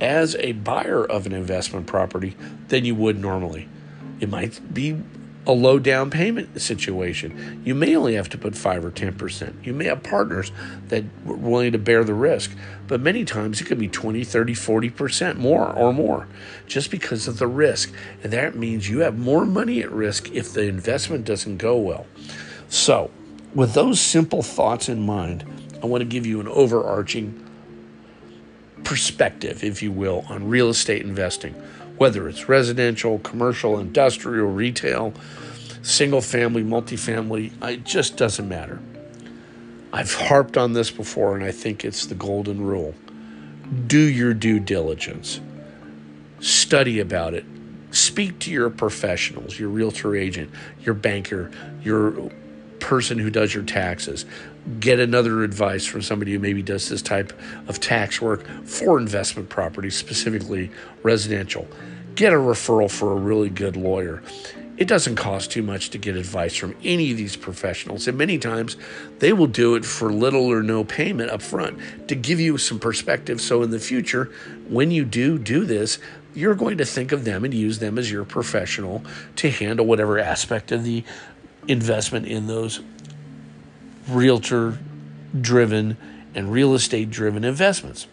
as 0.00 0.34
a 0.40 0.50
buyer 0.52 1.04
of 1.04 1.26
an 1.26 1.32
investment 1.32 1.86
property 1.86 2.36
than 2.66 2.84
you 2.84 2.96
would 2.96 3.20
normally. 3.20 3.68
It 4.18 4.28
might 4.28 4.74
be 4.74 5.00
a 5.48 5.52
low 5.52 5.78
down 5.78 6.10
payment 6.10 6.60
situation. 6.60 7.62
You 7.64 7.74
may 7.74 7.96
only 7.96 8.14
have 8.14 8.28
to 8.28 8.38
put 8.38 8.54
5 8.54 8.84
or 8.84 8.90
10%. 8.90 9.64
You 9.64 9.72
may 9.72 9.86
have 9.86 10.02
partners 10.02 10.52
that 10.88 11.04
are 11.26 11.34
willing 11.34 11.72
to 11.72 11.78
bear 11.78 12.04
the 12.04 12.12
risk, 12.12 12.52
but 12.86 13.00
many 13.00 13.24
times 13.24 13.58
it 13.58 13.64
could 13.64 13.78
be 13.78 13.88
20, 13.88 14.24
30, 14.24 14.54
40% 14.54 15.36
more 15.36 15.72
or 15.72 15.94
more 15.94 16.28
just 16.66 16.90
because 16.90 17.26
of 17.26 17.38
the 17.38 17.46
risk. 17.46 17.90
And 18.22 18.30
that 18.34 18.56
means 18.56 18.90
you 18.90 19.00
have 19.00 19.18
more 19.18 19.46
money 19.46 19.80
at 19.80 19.90
risk 19.90 20.30
if 20.32 20.52
the 20.52 20.64
investment 20.64 21.24
doesn't 21.24 21.56
go 21.56 21.78
well. 21.78 22.06
So, 22.68 23.10
with 23.54 23.72
those 23.72 23.98
simple 23.98 24.42
thoughts 24.42 24.90
in 24.90 25.00
mind, 25.00 25.46
I 25.82 25.86
want 25.86 26.02
to 26.02 26.04
give 26.04 26.26
you 26.26 26.40
an 26.40 26.48
overarching 26.48 27.46
perspective, 28.84 29.64
if 29.64 29.82
you 29.82 29.90
will, 29.90 30.26
on 30.28 30.50
real 30.50 30.68
estate 30.68 31.02
investing 31.02 31.54
whether 31.98 32.28
it's 32.28 32.48
residential, 32.48 33.18
commercial, 33.18 33.78
industrial, 33.78 34.48
retail, 34.48 35.12
single 35.82 36.20
family, 36.20 36.62
multifamily, 36.62 37.52
it 37.62 37.84
just 37.84 38.16
doesn't 38.16 38.48
matter. 38.48 38.80
I've 39.92 40.14
harped 40.14 40.56
on 40.56 40.72
this 40.72 40.90
before, 40.90 41.34
and 41.34 41.44
I 41.44 41.50
think 41.50 41.84
it's 41.84 42.06
the 42.06 42.14
golden 42.14 42.62
rule. 42.62 42.94
Do 43.86 44.00
your 44.00 44.34
due 44.34 44.60
diligence, 44.60 45.40
study 46.40 47.00
about 47.00 47.34
it, 47.34 47.44
speak 47.90 48.38
to 48.40 48.50
your 48.50 48.70
professionals, 48.70 49.58
your 49.58 49.70
realtor 49.70 50.14
agent, 50.14 50.50
your 50.82 50.94
banker, 50.94 51.50
your 51.82 52.30
person 52.80 53.18
who 53.18 53.30
does 53.30 53.54
your 53.54 53.64
taxes. 53.64 54.24
Get 54.80 55.00
another 55.00 55.42
advice 55.42 55.86
from 55.86 56.02
somebody 56.02 56.32
who 56.32 56.38
maybe 56.38 56.62
does 56.62 56.88
this 56.88 57.00
type 57.00 57.32
of 57.68 57.80
tax 57.80 58.20
work 58.20 58.46
for 58.64 58.98
investment 58.98 59.48
properties, 59.48 59.96
specifically 59.96 60.70
residential. 61.02 61.66
Get 62.14 62.32
a 62.32 62.36
referral 62.36 62.90
for 62.90 63.12
a 63.12 63.16
really 63.16 63.48
good 63.48 63.76
lawyer. 63.76 64.22
It 64.76 64.86
doesn't 64.86 65.16
cost 65.16 65.50
too 65.50 65.62
much 65.62 65.90
to 65.90 65.98
get 65.98 66.16
advice 66.16 66.54
from 66.54 66.76
any 66.84 67.10
of 67.10 67.16
these 67.16 67.34
professionals, 67.34 68.06
and 68.06 68.16
many 68.16 68.38
times 68.38 68.76
they 69.18 69.32
will 69.32 69.48
do 69.48 69.74
it 69.74 69.84
for 69.84 70.12
little 70.12 70.46
or 70.46 70.62
no 70.62 70.84
payment 70.84 71.30
up 71.30 71.42
front 71.42 71.78
to 72.08 72.14
give 72.14 72.38
you 72.38 72.58
some 72.58 72.78
perspective. 72.78 73.40
So, 73.40 73.62
in 73.62 73.70
the 73.70 73.80
future, 73.80 74.30
when 74.68 74.92
you 74.92 75.04
do 75.04 75.36
do 75.36 75.64
this, 75.64 75.98
you're 76.34 76.54
going 76.54 76.78
to 76.78 76.84
think 76.84 77.10
of 77.10 77.24
them 77.24 77.44
and 77.44 77.52
use 77.52 77.80
them 77.80 77.98
as 77.98 78.12
your 78.12 78.24
professional 78.24 79.02
to 79.36 79.50
handle 79.50 79.84
whatever 79.84 80.18
aspect 80.18 80.70
of 80.70 80.84
the 80.84 81.02
investment 81.66 82.26
in 82.26 82.46
those 82.46 82.80
realtor 84.08 84.78
driven 85.38 85.96
and 86.34 86.52
real 86.52 86.74
estate 86.74 87.10
driven 87.10 87.44
investments. 87.44 88.06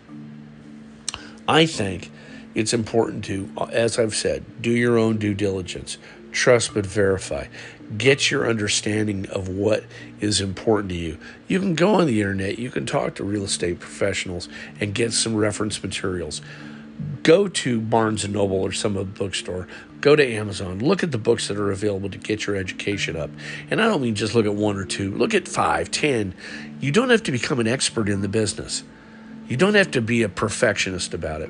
I 1.48 1.66
think 1.66 2.12
it's 2.54 2.74
important 2.74 3.26
to, 3.26 3.50
as 3.72 4.00
I've 4.00 4.16
said, 4.16 4.62
do 4.62 4.72
your 4.72 4.98
own 4.98 5.18
due 5.18 5.34
diligence, 5.34 5.98
trust 6.32 6.74
but 6.74 6.86
verify. 6.86 7.48
Get 7.98 8.32
your 8.32 8.50
understanding 8.50 9.30
of 9.30 9.48
what 9.48 9.84
is 10.20 10.42
important 10.42 10.90
to 10.90 10.96
you. 10.96 11.20
You 11.48 11.60
can 11.60 11.76
go 11.76 11.96
on 11.96 12.08
the 12.08 12.22
internet, 12.22 12.58
you 12.58 12.72
can 12.72 12.86
talk 12.86 13.16
to 13.16 13.24
real 13.24 13.44
estate 13.44 13.80
professionals 13.80 14.50
and 14.80 14.96
get 14.96 15.14
some 15.14 15.36
reference 15.36 15.84
materials 15.84 16.42
go 17.24 17.48
to 17.48 17.82
Barnes 17.82 18.24
and 18.24 18.34
Noble 18.34 18.62
or 18.62 18.72
some 18.72 18.96
other 18.96 19.06
bookstore, 19.06 19.68
go 20.02 20.16
to 20.16 20.26
Amazon, 20.26 20.80
look 20.80 21.04
at 21.04 21.12
the 21.12 21.18
books 21.18 21.48
that 21.48 21.58
are 21.58 21.72
available 21.72 22.10
to 22.10 22.18
get 22.18 22.46
your 22.46 22.56
education 22.56 23.16
up. 23.16 23.30
And 23.72 23.82
I 23.82 23.88
don't 23.88 24.02
mean 24.02 24.16
just 24.16 24.36
look 24.36 24.46
at 24.46 24.54
one 24.54 24.78
or 24.78 24.86
two, 24.86 25.12
look 25.12 25.34
at 25.34 25.48
five, 25.48 25.92
ten. 25.92 26.36
You 26.80 26.92
don't 26.92 27.10
have 27.10 27.24
to 27.24 27.32
become 27.32 27.60
an 27.60 27.68
expert 27.68 28.10
in 28.10 28.22
the 28.22 28.28
business. 28.28 28.84
You 29.48 29.58
don't 29.58 29.76
have 29.76 29.92
to 29.92 30.02
be 30.02 30.24
a 30.24 30.30
perfectionist 30.30 31.14
about 31.14 31.42
it, 31.42 31.50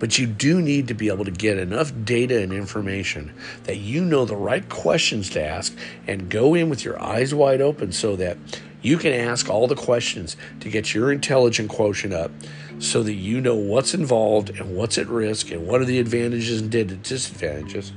but 0.00 0.18
you 0.18 0.26
do 0.26 0.60
need 0.60 0.88
to 0.88 0.94
be 0.94 1.08
able 1.08 1.24
to 1.24 1.30
get 1.30 1.58
enough 1.58 1.92
data 2.04 2.42
and 2.42 2.52
information 2.52 3.32
that 3.64 3.76
you 3.76 4.04
know 4.04 4.24
the 4.24 4.34
right 4.34 4.68
questions 4.68 5.30
to 5.30 5.42
ask 5.42 5.76
and 6.08 6.28
go 6.28 6.54
in 6.54 6.68
with 6.68 6.84
your 6.84 7.00
eyes 7.00 7.32
wide 7.32 7.60
open 7.60 7.92
so 7.92 8.16
that 8.16 8.36
you 8.82 8.98
can 8.98 9.12
ask 9.12 9.48
all 9.48 9.68
the 9.68 9.76
questions 9.76 10.36
to 10.60 10.68
get 10.70 10.92
your 10.92 11.12
intelligent 11.12 11.68
quotient 11.68 12.14
up 12.14 12.32
so 12.78 13.02
that 13.02 13.14
you 13.14 13.40
know 13.40 13.54
what's 13.54 13.94
involved 13.94 14.50
and 14.50 14.76
what's 14.76 14.98
at 14.98 15.08
risk 15.08 15.50
and 15.50 15.66
what 15.66 15.80
are 15.80 15.84
the 15.84 15.98
advantages 15.98 16.60
and 16.60 16.70
disadvantages. 16.70 17.92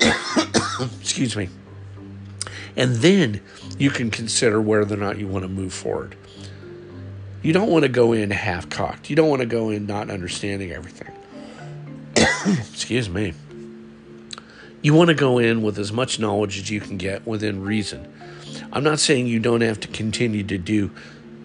Excuse 1.00 1.36
me. 1.36 1.48
And 2.76 2.96
then 2.96 3.40
you 3.78 3.90
can 3.90 4.10
consider 4.10 4.60
whether 4.60 4.94
or 4.94 4.98
not 4.98 5.18
you 5.18 5.26
want 5.26 5.44
to 5.44 5.48
move 5.48 5.72
forward. 5.72 6.16
You 7.42 7.52
don't 7.52 7.70
want 7.70 7.84
to 7.84 7.88
go 7.88 8.12
in 8.12 8.30
half 8.30 8.68
cocked. 8.68 9.10
You 9.10 9.16
don't 9.16 9.28
want 9.28 9.40
to 9.40 9.46
go 9.46 9.70
in 9.70 9.86
not 9.86 10.10
understanding 10.10 10.72
everything. 10.72 11.12
Excuse 12.70 13.08
me. 13.08 13.34
You 14.82 14.94
want 14.94 15.08
to 15.08 15.14
go 15.14 15.38
in 15.38 15.62
with 15.62 15.78
as 15.78 15.92
much 15.92 16.18
knowledge 16.18 16.58
as 16.58 16.70
you 16.70 16.80
can 16.80 16.96
get 16.96 17.26
within 17.26 17.62
reason. 17.62 18.12
I'm 18.72 18.84
not 18.84 19.00
saying 19.00 19.26
you 19.26 19.40
don't 19.40 19.60
have 19.60 19.80
to 19.80 19.88
continue 19.88 20.42
to 20.44 20.58
do 20.58 20.90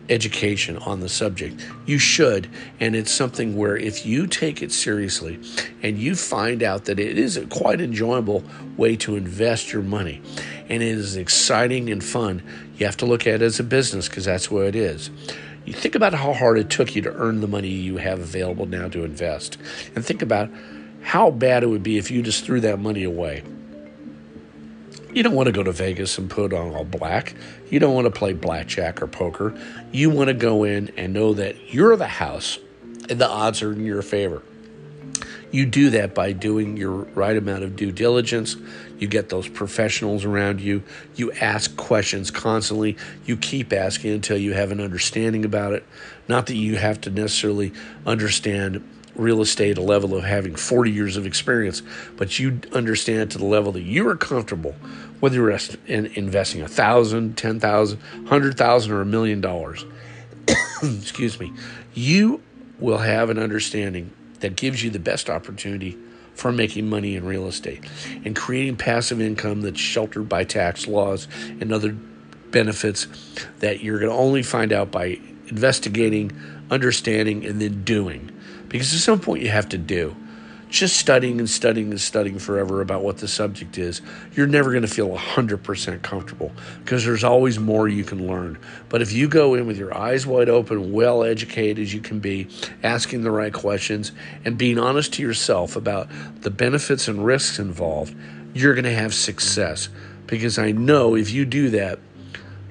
education 0.09 0.77
on 0.79 0.99
the 0.99 1.09
subject. 1.09 1.65
You 1.85 1.97
should, 1.97 2.49
and 2.79 2.95
it's 2.95 3.11
something 3.11 3.55
where 3.55 3.77
if 3.77 4.05
you 4.05 4.27
take 4.27 4.61
it 4.61 4.71
seriously 4.71 5.39
and 5.81 5.97
you 5.97 6.15
find 6.15 6.61
out 6.61 6.85
that 6.85 6.99
it 6.99 7.17
is 7.17 7.37
a 7.37 7.45
quite 7.45 7.81
enjoyable 7.81 8.43
way 8.77 8.95
to 8.97 9.15
invest 9.15 9.71
your 9.71 9.81
money 9.81 10.21
and 10.69 10.83
it 10.83 10.89
is 10.89 11.15
exciting 11.15 11.89
and 11.89 12.03
fun, 12.03 12.43
you 12.77 12.85
have 12.85 12.97
to 12.97 13.05
look 13.05 13.27
at 13.27 13.35
it 13.35 13.41
as 13.41 13.59
a 13.59 13.63
business 13.63 14.09
because 14.09 14.25
that's 14.25 14.51
what 14.51 14.65
it 14.65 14.75
is. 14.75 15.09
You 15.65 15.73
think 15.73 15.95
about 15.95 16.13
how 16.13 16.33
hard 16.33 16.57
it 16.59 16.69
took 16.69 16.95
you 16.95 17.01
to 17.03 17.13
earn 17.13 17.39
the 17.39 17.47
money 17.47 17.69
you 17.69 17.97
have 17.97 18.19
available 18.19 18.65
now 18.65 18.89
to 18.89 19.05
invest, 19.05 19.57
and 19.95 20.05
think 20.05 20.21
about 20.21 20.49
how 21.01 21.31
bad 21.31 21.63
it 21.63 21.67
would 21.67 21.83
be 21.83 21.97
if 21.97 22.11
you 22.11 22.21
just 22.21 22.43
threw 22.43 22.59
that 22.61 22.79
money 22.79 23.03
away. 23.03 23.43
You 25.13 25.21
don't 25.21 25.35
want 25.35 25.45
to 25.45 25.51
go 25.51 25.61
to 25.61 25.71
Vegas 25.71 26.17
and 26.17 26.27
put 26.27 26.53
on 26.53 26.73
all 26.73 26.83
black. 26.83 27.35
You 27.69 27.79
don't 27.79 27.93
want 27.93 28.05
to 28.05 28.11
play 28.11 28.33
blackjack 28.33 28.99
or 28.99 29.05
poker. 29.05 29.53
You 29.91 30.09
want 30.09 30.29
to 30.29 30.33
go 30.33 30.63
in 30.63 30.91
and 30.97 31.13
know 31.13 31.35
that 31.35 31.71
you're 31.71 31.95
the 31.95 32.07
house 32.07 32.57
and 33.09 33.21
the 33.21 33.29
odds 33.29 33.61
are 33.61 33.71
in 33.71 33.85
your 33.85 34.01
favor. 34.01 34.41
You 35.51 35.67
do 35.67 35.91
that 35.91 36.15
by 36.15 36.31
doing 36.31 36.77
your 36.77 36.91
right 36.91 37.37
amount 37.37 37.63
of 37.63 37.75
due 37.75 37.91
diligence. 37.91 38.55
You 38.97 39.07
get 39.07 39.29
those 39.29 39.47
professionals 39.47 40.25
around 40.25 40.61
you. 40.61 40.81
You 41.15 41.31
ask 41.33 41.77
questions 41.77 42.31
constantly. 42.31 42.97
You 43.25 43.37
keep 43.37 43.71
asking 43.71 44.13
until 44.13 44.37
you 44.37 44.53
have 44.53 44.71
an 44.71 44.81
understanding 44.81 45.45
about 45.45 45.73
it. 45.73 45.85
Not 46.27 46.47
that 46.47 46.55
you 46.55 46.77
have 46.77 47.01
to 47.01 47.11
necessarily 47.11 47.71
understand 48.07 48.83
real 49.15 49.41
estate 49.41 49.71
at 49.71 49.77
a 49.77 49.81
level 49.81 50.15
of 50.15 50.23
having 50.23 50.55
40 50.55 50.91
years 50.91 51.17
of 51.17 51.25
experience, 51.25 51.81
but 52.17 52.39
you 52.39 52.59
understand 52.71 53.31
to 53.31 53.37
the 53.37 53.45
level 53.45 53.71
that 53.73 53.83
you 53.83 54.07
are 54.07 54.15
comfortable, 54.15 54.75
whether 55.23 55.37
you're 55.37 55.57
in 55.87 56.07
investing 56.07 56.61
a 56.61 56.67
thousand, 56.67 57.37
ten 57.37 57.57
thousand, 57.57 57.97
hundred 58.27 58.57
thousand, 58.57 58.91
or 58.91 58.99
a 58.99 59.05
million 59.05 59.39
dollars. 59.39 59.85
Excuse 60.83 61.39
me. 61.39 61.53
You 61.93 62.41
will 62.77 62.97
have 62.97 63.29
an 63.29 63.39
understanding 63.39 64.11
that 64.41 64.57
gives 64.57 64.83
you 64.83 64.89
the 64.89 64.99
best 64.99 65.29
opportunity 65.29 65.97
for 66.33 66.51
making 66.51 66.89
money 66.89 67.15
in 67.15 67.23
real 67.23 67.47
estate 67.47 67.85
and 68.25 68.35
creating 68.35 68.75
passive 68.75 69.21
income 69.21 69.61
that's 69.61 69.79
sheltered 69.79 70.27
by 70.27 70.43
tax 70.43 70.87
laws 70.87 71.29
and 71.61 71.71
other 71.71 71.93
benefits 72.51 73.07
that 73.59 73.81
you're 73.81 73.99
going 73.99 74.11
to 74.11 74.17
only 74.17 74.43
find 74.43 74.73
out 74.73 74.91
by 74.91 75.17
investigating, 75.47 76.33
understanding, 76.69 77.45
and 77.45 77.61
then 77.61 77.85
doing. 77.85 78.29
Because 78.67 78.93
at 78.93 78.99
some 78.99 79.21
point 79.21 79.41
you 79.41 79.51
have 79.51 79.69
to 79.69 79.77
do. 79.77 80.17
Just 80.73 80.97
studying 80.97 81.37
and 81.37 81.47
studying 81.47 81.91
and 81.91 82.01
studying 82.01 82.39
forever 82.39 82.81
about 82.81 83.03
what 83.03 83.19
the 83.19 83.27
subject 83.27 83.77
is, 83.77 84.01
you're 84.33 84.47
never 84.47 84.71
going 84.71 84.81
to 84.81 84.87
feel 84.87 85.15
100% 85.15 86.01
comfortable 86.01 86.51
because 86.83 87.05
there's 87.05 87.23
always 87.23 87.59
more 87.59 87.87
you 87.87 88.03
can 88.03 88.27
learn. 88.27 88.57
But 88.89 89.03
if 89.03 89.11
you 89.11 89.27
go 89.27 89.53
in 89.53 89.67
with 89.67 89.77
your 89.77 89.95
eyes 89.95 90.25
wide 90.25 90.49
open, 90.49 90.91
well 90.91 91.23
educated 91.23 91.77
as 91.77 91.93
you 91.93 92.01
can 92.01 92.19
be, 92.21 92.47
asking 92.81 93.21
the 93.21 93.29
right 93.29 93.53
questions, 93.53 94.13
and 94.45 94.57
being 94.57 94.79
honest 94.79 95.13
to 95.13 95.21
yourself 95.21 95.75
about 95.75 96.09
the 96.41 96.49
benefits 96.49 97.07
and 97.07 97.23
risks 97.23 97.59
involved, 97.59 98.15
you're 98.55 98.73
going 98.73 98.83
to 98.85 98.95
have 98.95 99.13
success. 99.13 99.89
Because 100.25 100.57
I 100.57 100.71
know 100.71 101.15
if 101.15 101.29
you 101.29 101.45
do 101.45 101.69
that, 101.69 101.99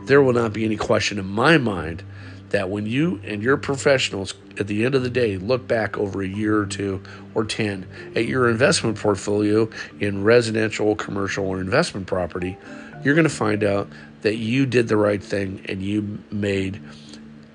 there 0.06 0.20
will 0.20 0.32
not 0.32 0.52
be 0.52 0.64
any 0.64 0.76
question 0.76 1.20
in 1.20 1.26
my 1.26 1.56
mind 1.56 2.02
that 2.52 2.70
when 2.70 2.86
you 2.86 3.20
and 3.24 3.42
your 3.42 3.56
professionals 3.56 4.34
at 4.58 4.66
the 4.66 4.84
end 4.84 4.94
of 4.94 5.02
the 5.02 5.10
day 5.10 5.36
look 5.36 5.66
back 5.66 5.98
over 5.98 6.22
a 6.22 6.28
year 6.28 6.58
or 6.58 6.66
two 6.66 7.02
or 7.34 7.44
10 7.44 7.86
at 8.14 8.26
your 8.26 8.48
investment 8.48 8.98
portfolio 8.98 9.68
in 10.00 10.22
residential, 10.22 10.94
commercial, 10.94 11.46
or 11.46 11.60
investment 11.60 12.06
property, 12.06 12.56
you're 13.04 13.14
going 13.14 13.28
to 13.28 13.30
find 13.30 13.64
out 13.64 13.88
that 14.20 14.36
you 14.36 14.66
did 14.66 14.88
the 14.88 14.96
right 14.96 15.22
thing 15.22 15.64
and 15.68 15.82
you 15.82 16.18
made 16.30 16.80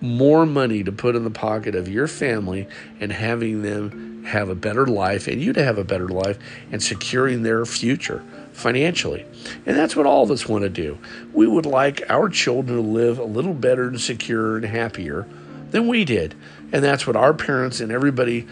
more 0.02 0.46
money 0.46 0.84
to 0.84 0.92
put 0.92 1.16
in 1.16 1.24
the 1.24 1.32
pocket 1.32 1.76
of 1.76 1.88
your 1.88 2.08
family 2.08 2.68
and 3.00 3.12
having 3.12 3.62
them 3.62 4.24
have 4.26 4.50
a 4.50 4.56
better 4.56 4.86
life 4.86 5.28
and 5.28 5.42
you 5.42 5.54
to 5.54 5.64
have 5.64 5.78
a 5.78 5.84
better 5.84 6.10
life 6.10 6.38
and 6.72 6.84
securing 6.84 7.44
their 7.44 7.66
future 7.66 8.24
financially. 8.58 9.24
And 9.68 9.78
that's 9.78 9.96
what 9.96 10.08
all 10.08 10.24
of 10.24 10.32
us 10.32 10.48
want 10.48 10.64
to 10.64 10.70
do. 10.70 10.98
We 11.32 11.46
would 11.46 11.68
like 11.68 12.02
our 12.10 12.28
children 12.28 12.78
to 12.78 12.82
live 12.82 13.20
a 13.20 13.24
little 13.24 13.54
better 13.54 13.88
and 13.88 14.02
secure 14.02 14.58
and 14.58 14.66
happier 14.66 15.28
than 15.70 15.88
we 15.88 16.04
did. 16.04 16.34
And 16.74 16.84
that's 16.84 17.06
what 17.06 17.16
our 17.16 17.36
parents 17.36 17.80
and 17.80 17.92
everybody 17.92 18.48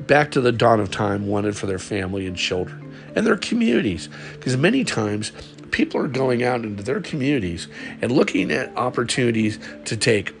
back 0.00 0.32
to 0.32 0.40
the 0.40 0.50
dawn 0.50 0.80
of 0.80 0.90
time 0.90 1.28
wanted 1.28 1.56
for 1.56 1.66
their 1.66 1.78
family 1.78 2.26
and 2.26 2.36
children 2.36 2.92
and 3.14 3.24
their 3.24 3.36
communities. 3.36 4.08
Because 4.32 4.56
many 4.56 4.82
times 4.82 5.30
people 5.70 6.00
are 6.00 6.08
going 6.08 6.42
out 6.42 6.64
into 6.64 6.82
their 6.82 7.00
communities 7.00 7.68
and 8.02 8.10
looking 8.10 8.50
at 8.50 8.76
opportunities 8.76 9.60
to 9.84 9.96
take 9.96 10.34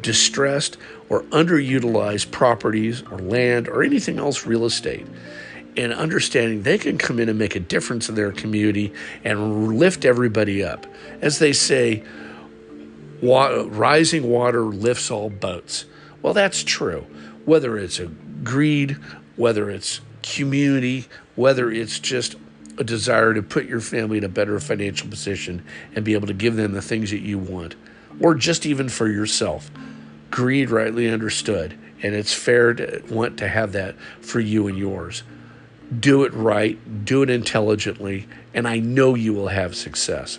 distressed 0.00 0.76
or 1.08 1.22
underutilized 1.24 2.32
properties 2.32 3.02
or 3.02 3.18
land 3.18 3.68
or 3.68 3.84
anything 3.84 4.18
else 4.18 4.44
real 4.44 4.64
estate 4.64 5.06
and 5.76 5.92
understanding 5.92 6.62
they 6.62 6.78
can 6.78 6.96
come 6.98 7.18
in 7.20 7.28
and 7.28 7.38
make 7.38 7.54
a 7.54 7.60
difference 7.60 8.08
in 8.08 8.14
their 8.14 8.32
community 8.32 8.92
and 9.24 9.78
lift 9.78 10.04
everybody 10.04 10.64
up. 10.64 10.86
As 11.20 11.38
they 11.38 11.52
say, 11.52 12.02
rising 13.22 14.28
water 14.28 14.62
lifts 14.62 15.10
all 15.10 15.30
boats. 15.30 15.84
Well, 16.22 16.34
that's 16.34 16.64
true. 16.64 17.06
Whether 17.44 17.78
it's 17.78 17.98
a 17.98 18.06
greed, 18.06 18.92
whether 19.36 19.70
it's 19.70 20.00
community, 20.22 21.06
whether 21.34 21.70
it's 21.70 21.98
just 21.98 22.36
a 22.78 22.84
desire 22.84 23.32
to 23.34 23.42
put 23.42 23.66
your 23.66 23.80
family 23.80 24.18
in 24.18 24.24
a 24.24 24.28
better 24.28 24.58
financial 24.60 25.08
position 25.08 25.64
and 25.94 26.04
be 26.04 26.14
able 26.14 26.26
to 26.26 26.34
give 26.34 26.56
them 26.56 26.72
the 26.72 26.82
things 26.82 27.10
that 27.10 27.20
you 27.20 27.38
want, 27.38 27.74
or 28.20 28.34
just 28.34 28.66
even 28.66 28.88
for 28.88 29.08
yourself. 29.08 29.70
Greed, 30.30 30.70
rightly 30.70 31.08
understood, 31.08 31.78
and 32.02 32.14
it's 32.14 32.34
fair 32.34 32.74
to 32.74 33.02
want 33.10 33.38
to 33.38 33.48
have 33.48 33.72
that 33.72 33.96
for 34.20 34.40
you 34.40 34.66
and 34.66 34.76
yours 34.76 35.22
do 36.00 36.24
it 36.24 36.32
right, 36.34 37.04
do 37.04 37.22
it 37.22 37.30
intelligently, 37.30 38.26
and 38.54 38.66
I 38.66 38.78
know 38.78 39.14
you 39.14 39.34
will 39.34 39.48
have 39.48 39.76
success. 39.76 40.38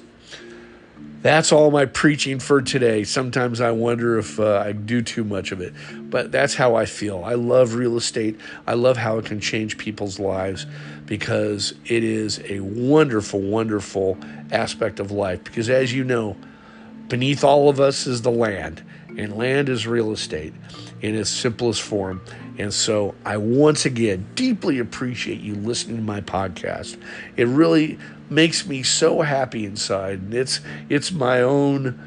That's 1.22 1.52
all 1.52 1.72
my 1.72 1.86
preaching 1.86 2.40
for 2.40 2.62
today. 2.62 3.04
Sometimes 3.04 3.60
I 3.60 3.72
wonder 3.72 4.20
if 4.20 4.40
uh, 4.40 4.64
I 4.64 4.72
do 4.72 5.02
too 5.02 5.24
much 5.24 5.52
of 5.52 5.62
it, 5.62 5.74
but 6.10 6.32
that's 6.32 6.54
how 6.54 6.76
I 6.76 6.86
feel. 6.86 7.24
I 7.24 7.34
love 7.34 7.74
real 7.74 7.98
estate. 7.98 8.40
I 8.68 8.76
love 8.76 8.98
how 8.98 9.18
it 9.18 9.26
can 9.26 9.40
change 9.40 9.78
people's 9.78 10.20
lives 10.20 10.68
because 11.06 11.74
it 11.86 12.04
is 12.04 12.40
a 12.46 12.60
wonderful, 12.60 13.42
wonderful 13.42 14.18
aspect 14.52 15.00
of 15.00 15.12
life. 15.12 15.44
Because 15.44 15.70
as 15.70 15.92
you 15.92 16.04
know, 16.04 16.38
beneath 17.08 17.44
all 17.44 17.68
of 17.68 17.80
us 17.80 18.06
is 18.06 18.22
the 18.22 18.32
land, 18.32 18.84
and 19.18 19.36
land 19.36 19.68
is 19.68 19.88
real 19.88 20.12
estate 20.12 20.54
in 21.02 21.16
its 21.16 21.30
simplest 21.30 21.82
form. 21.82 22.22
And 22.58 22.74
so 22.74 23.16
I 23.26 23.38
once 23.38 23.86
again 23.86 24.28
deeply 24.36 24.80
appreciate 24.80 25.42
you 25.42 25.56
listening 25.56 25.98
to 25.98 26.04
my 26.04 26.22
podcast. 26.22 26.98
It 27.36 27.48
really 27.48 28.00
makes 28.30 28.66
me 28.66 28.84
so 28.84 29.22
happy 29.22 29.66
inside. 29.66 30.20
And 30.20 30.34
it's 30.34 30.60
it's 30.90 31.12
my 31.12 31.42
own 31.42 32.00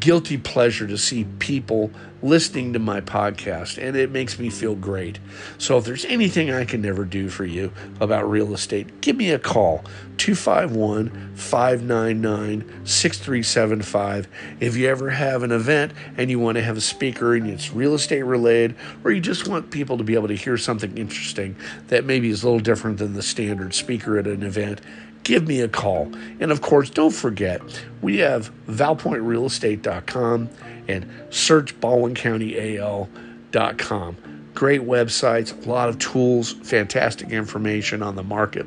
guilty 0.00 0.38
pleasure 0.38 0.86
to 0.86 0.98
see 0.98 1.24
people 1.38 1.90
listening 2.22 2.72
to 2.72 2.78
my 2.78 3.00
podcast, 3.00 3.82
and 3.82 3.96
it 3.96 4.10
makes 4.10 4.38
me 4.38 4.50
feel 4.50 4.74
great. 4.74 5.18
So, 5.58 5.78
if 5.78 5.84
there's 5.84 6.04
anything 6.04 6.50
I 6.50 6.64
can 6.64 6.82
never 6.82 7.04
do 7.04 7.28
for 7.28 7.44
you 7.44 7.72
about 8.00 8.30
real 8.30 8.52
estate, 8.54 9.00
give 9.00 9.16
me 9.16 9.30
a 9.30 9.38
call 9.38 9.84
251 10.16 11.34
599 11.34 12.86
6375. 12.86 14.28
If 14.60 14.76
you 14.76 14.88
ever 14.88 15.10
have 15.10 15.42
an 15.42 15.52
event 15.52 15.92
and 16.16 16.30
you 16.30 16.38
want 16.38 16.56
to 16.56 16.62
have 16.62 16.76
a 16.76 16.82
speaker 16.82 17.34
and 17.34 17.48
it's 17.48 17.72
real 17.72 17.94
estate 17.94 18.22
related, 18.22 18.76
or 19.04 19.12
you 19.12 19.20
just 19.20 19.48
want 19.48 19.70
people 19.70 19.96
to 19.98 20.04
be 20.04 20.14
able 20.14 20.28
to 20.28 20.36
hear 20.36 20.56
something 20.56 20.96
interesting 20.96 21.56
that 21.88 22.04
maybe 22.04 22.28
is 22.28 22.42
a 22.42 22.46
little 22.46 22.60
different 22.60 22.98
than 22.98 23.14
the 23.14 23.22
standard 23.22 23.74
speaker 23.74 24.18
at 24.18 24.26
an 24.26 24.42
event, 24.42 24.80
give 25.24 25.46
me 25.46 25.60
a 25.60 25.68
call. 25.68 26.10
And 26.40 26.50
of 26.50 26.60
course, 26.60 26.90
don't 26.90 27.14
forget, 27.14 27.62
we 28.02 28.18
have 28.18 28.50
valpointrealestate.com 28.66 30.48
and 30.88 31.10
search 31.30 31.80
baldwincountyal.com. 31.80 34.16
Great 34.54 34.80
websites, 34.80 35.66
a 35.66 35.68
lot 35.68 35.88
of 35.88 35.98
tools, 35.98 36.52
fantastic 36.52 37.30
information 37.30 38.02
on 38.02 38.16
the 38.16 38.22
market. 38.22 38.66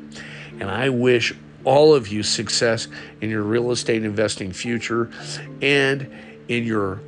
And 0.60 0.64
I 0.64 0.88
wish 0.88 1.34
all 1.64 1.94
of 1.94 2.08
you 2.08 2.22
success 2.22 2.88
in 3.20 3.30
your 3.30 3.42
real 3.42 3.70
estate 3.70 4.04
investing 4.04 4.52
future 4.52 5.10
and 5.62 6.10
in 6.48 6.64
your 6.64 7.00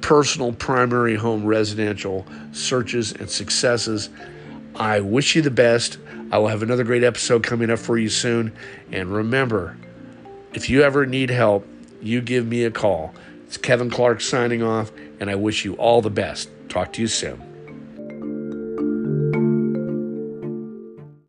personal 0.00 0.52
primary 0.52 1.16
home 1.16 1.44
residential 1.44 2.26
searches 2.52 3.12
and 3.12 3.30
successes. 3.30 4.10
I 4.76 5.00
wish 5.00 5.34
you 5.34 5.42
the 5.42 5.50
best. 5.50 5.98
I 6.30 6.38
will 6.38 6.48
have 6.48 6.62
another 6.62 6.84
great 6.84 7.04
episode 7.04 7.42
coming 7.42 7.70
up 7.70 7.78
for 7.78 7.96
you 7.96 8.08
soon. 8.08 8.52
And 8.90 9.12
remember, 9.12 9.76
if 10.52 10.68
you 10.68 10.82
ever 10.82 11.06
need 11.06 11.30
help, 11.30 11.66
you 12.02 12.20
give 12.20 12.46
me 12.46 12.64
a 12.64 12.70
call. 12.70 13.14
It's 13.46 13.56
Kevin 13.56 13.90
Clark 13.90 14.20
signing 14.20 14.62
off, 14.62 14.90
and 15.20 15.30
I 15.30 15.36
wish 15.36 15.64
you 15.64 15.74
all 15.74 16.02
the 16.02 16.10
best. 16.10 16.48
Talk 16.68 16.92
to 16.94 17.00
you 17.00 17.08
soon. 17.08 17.53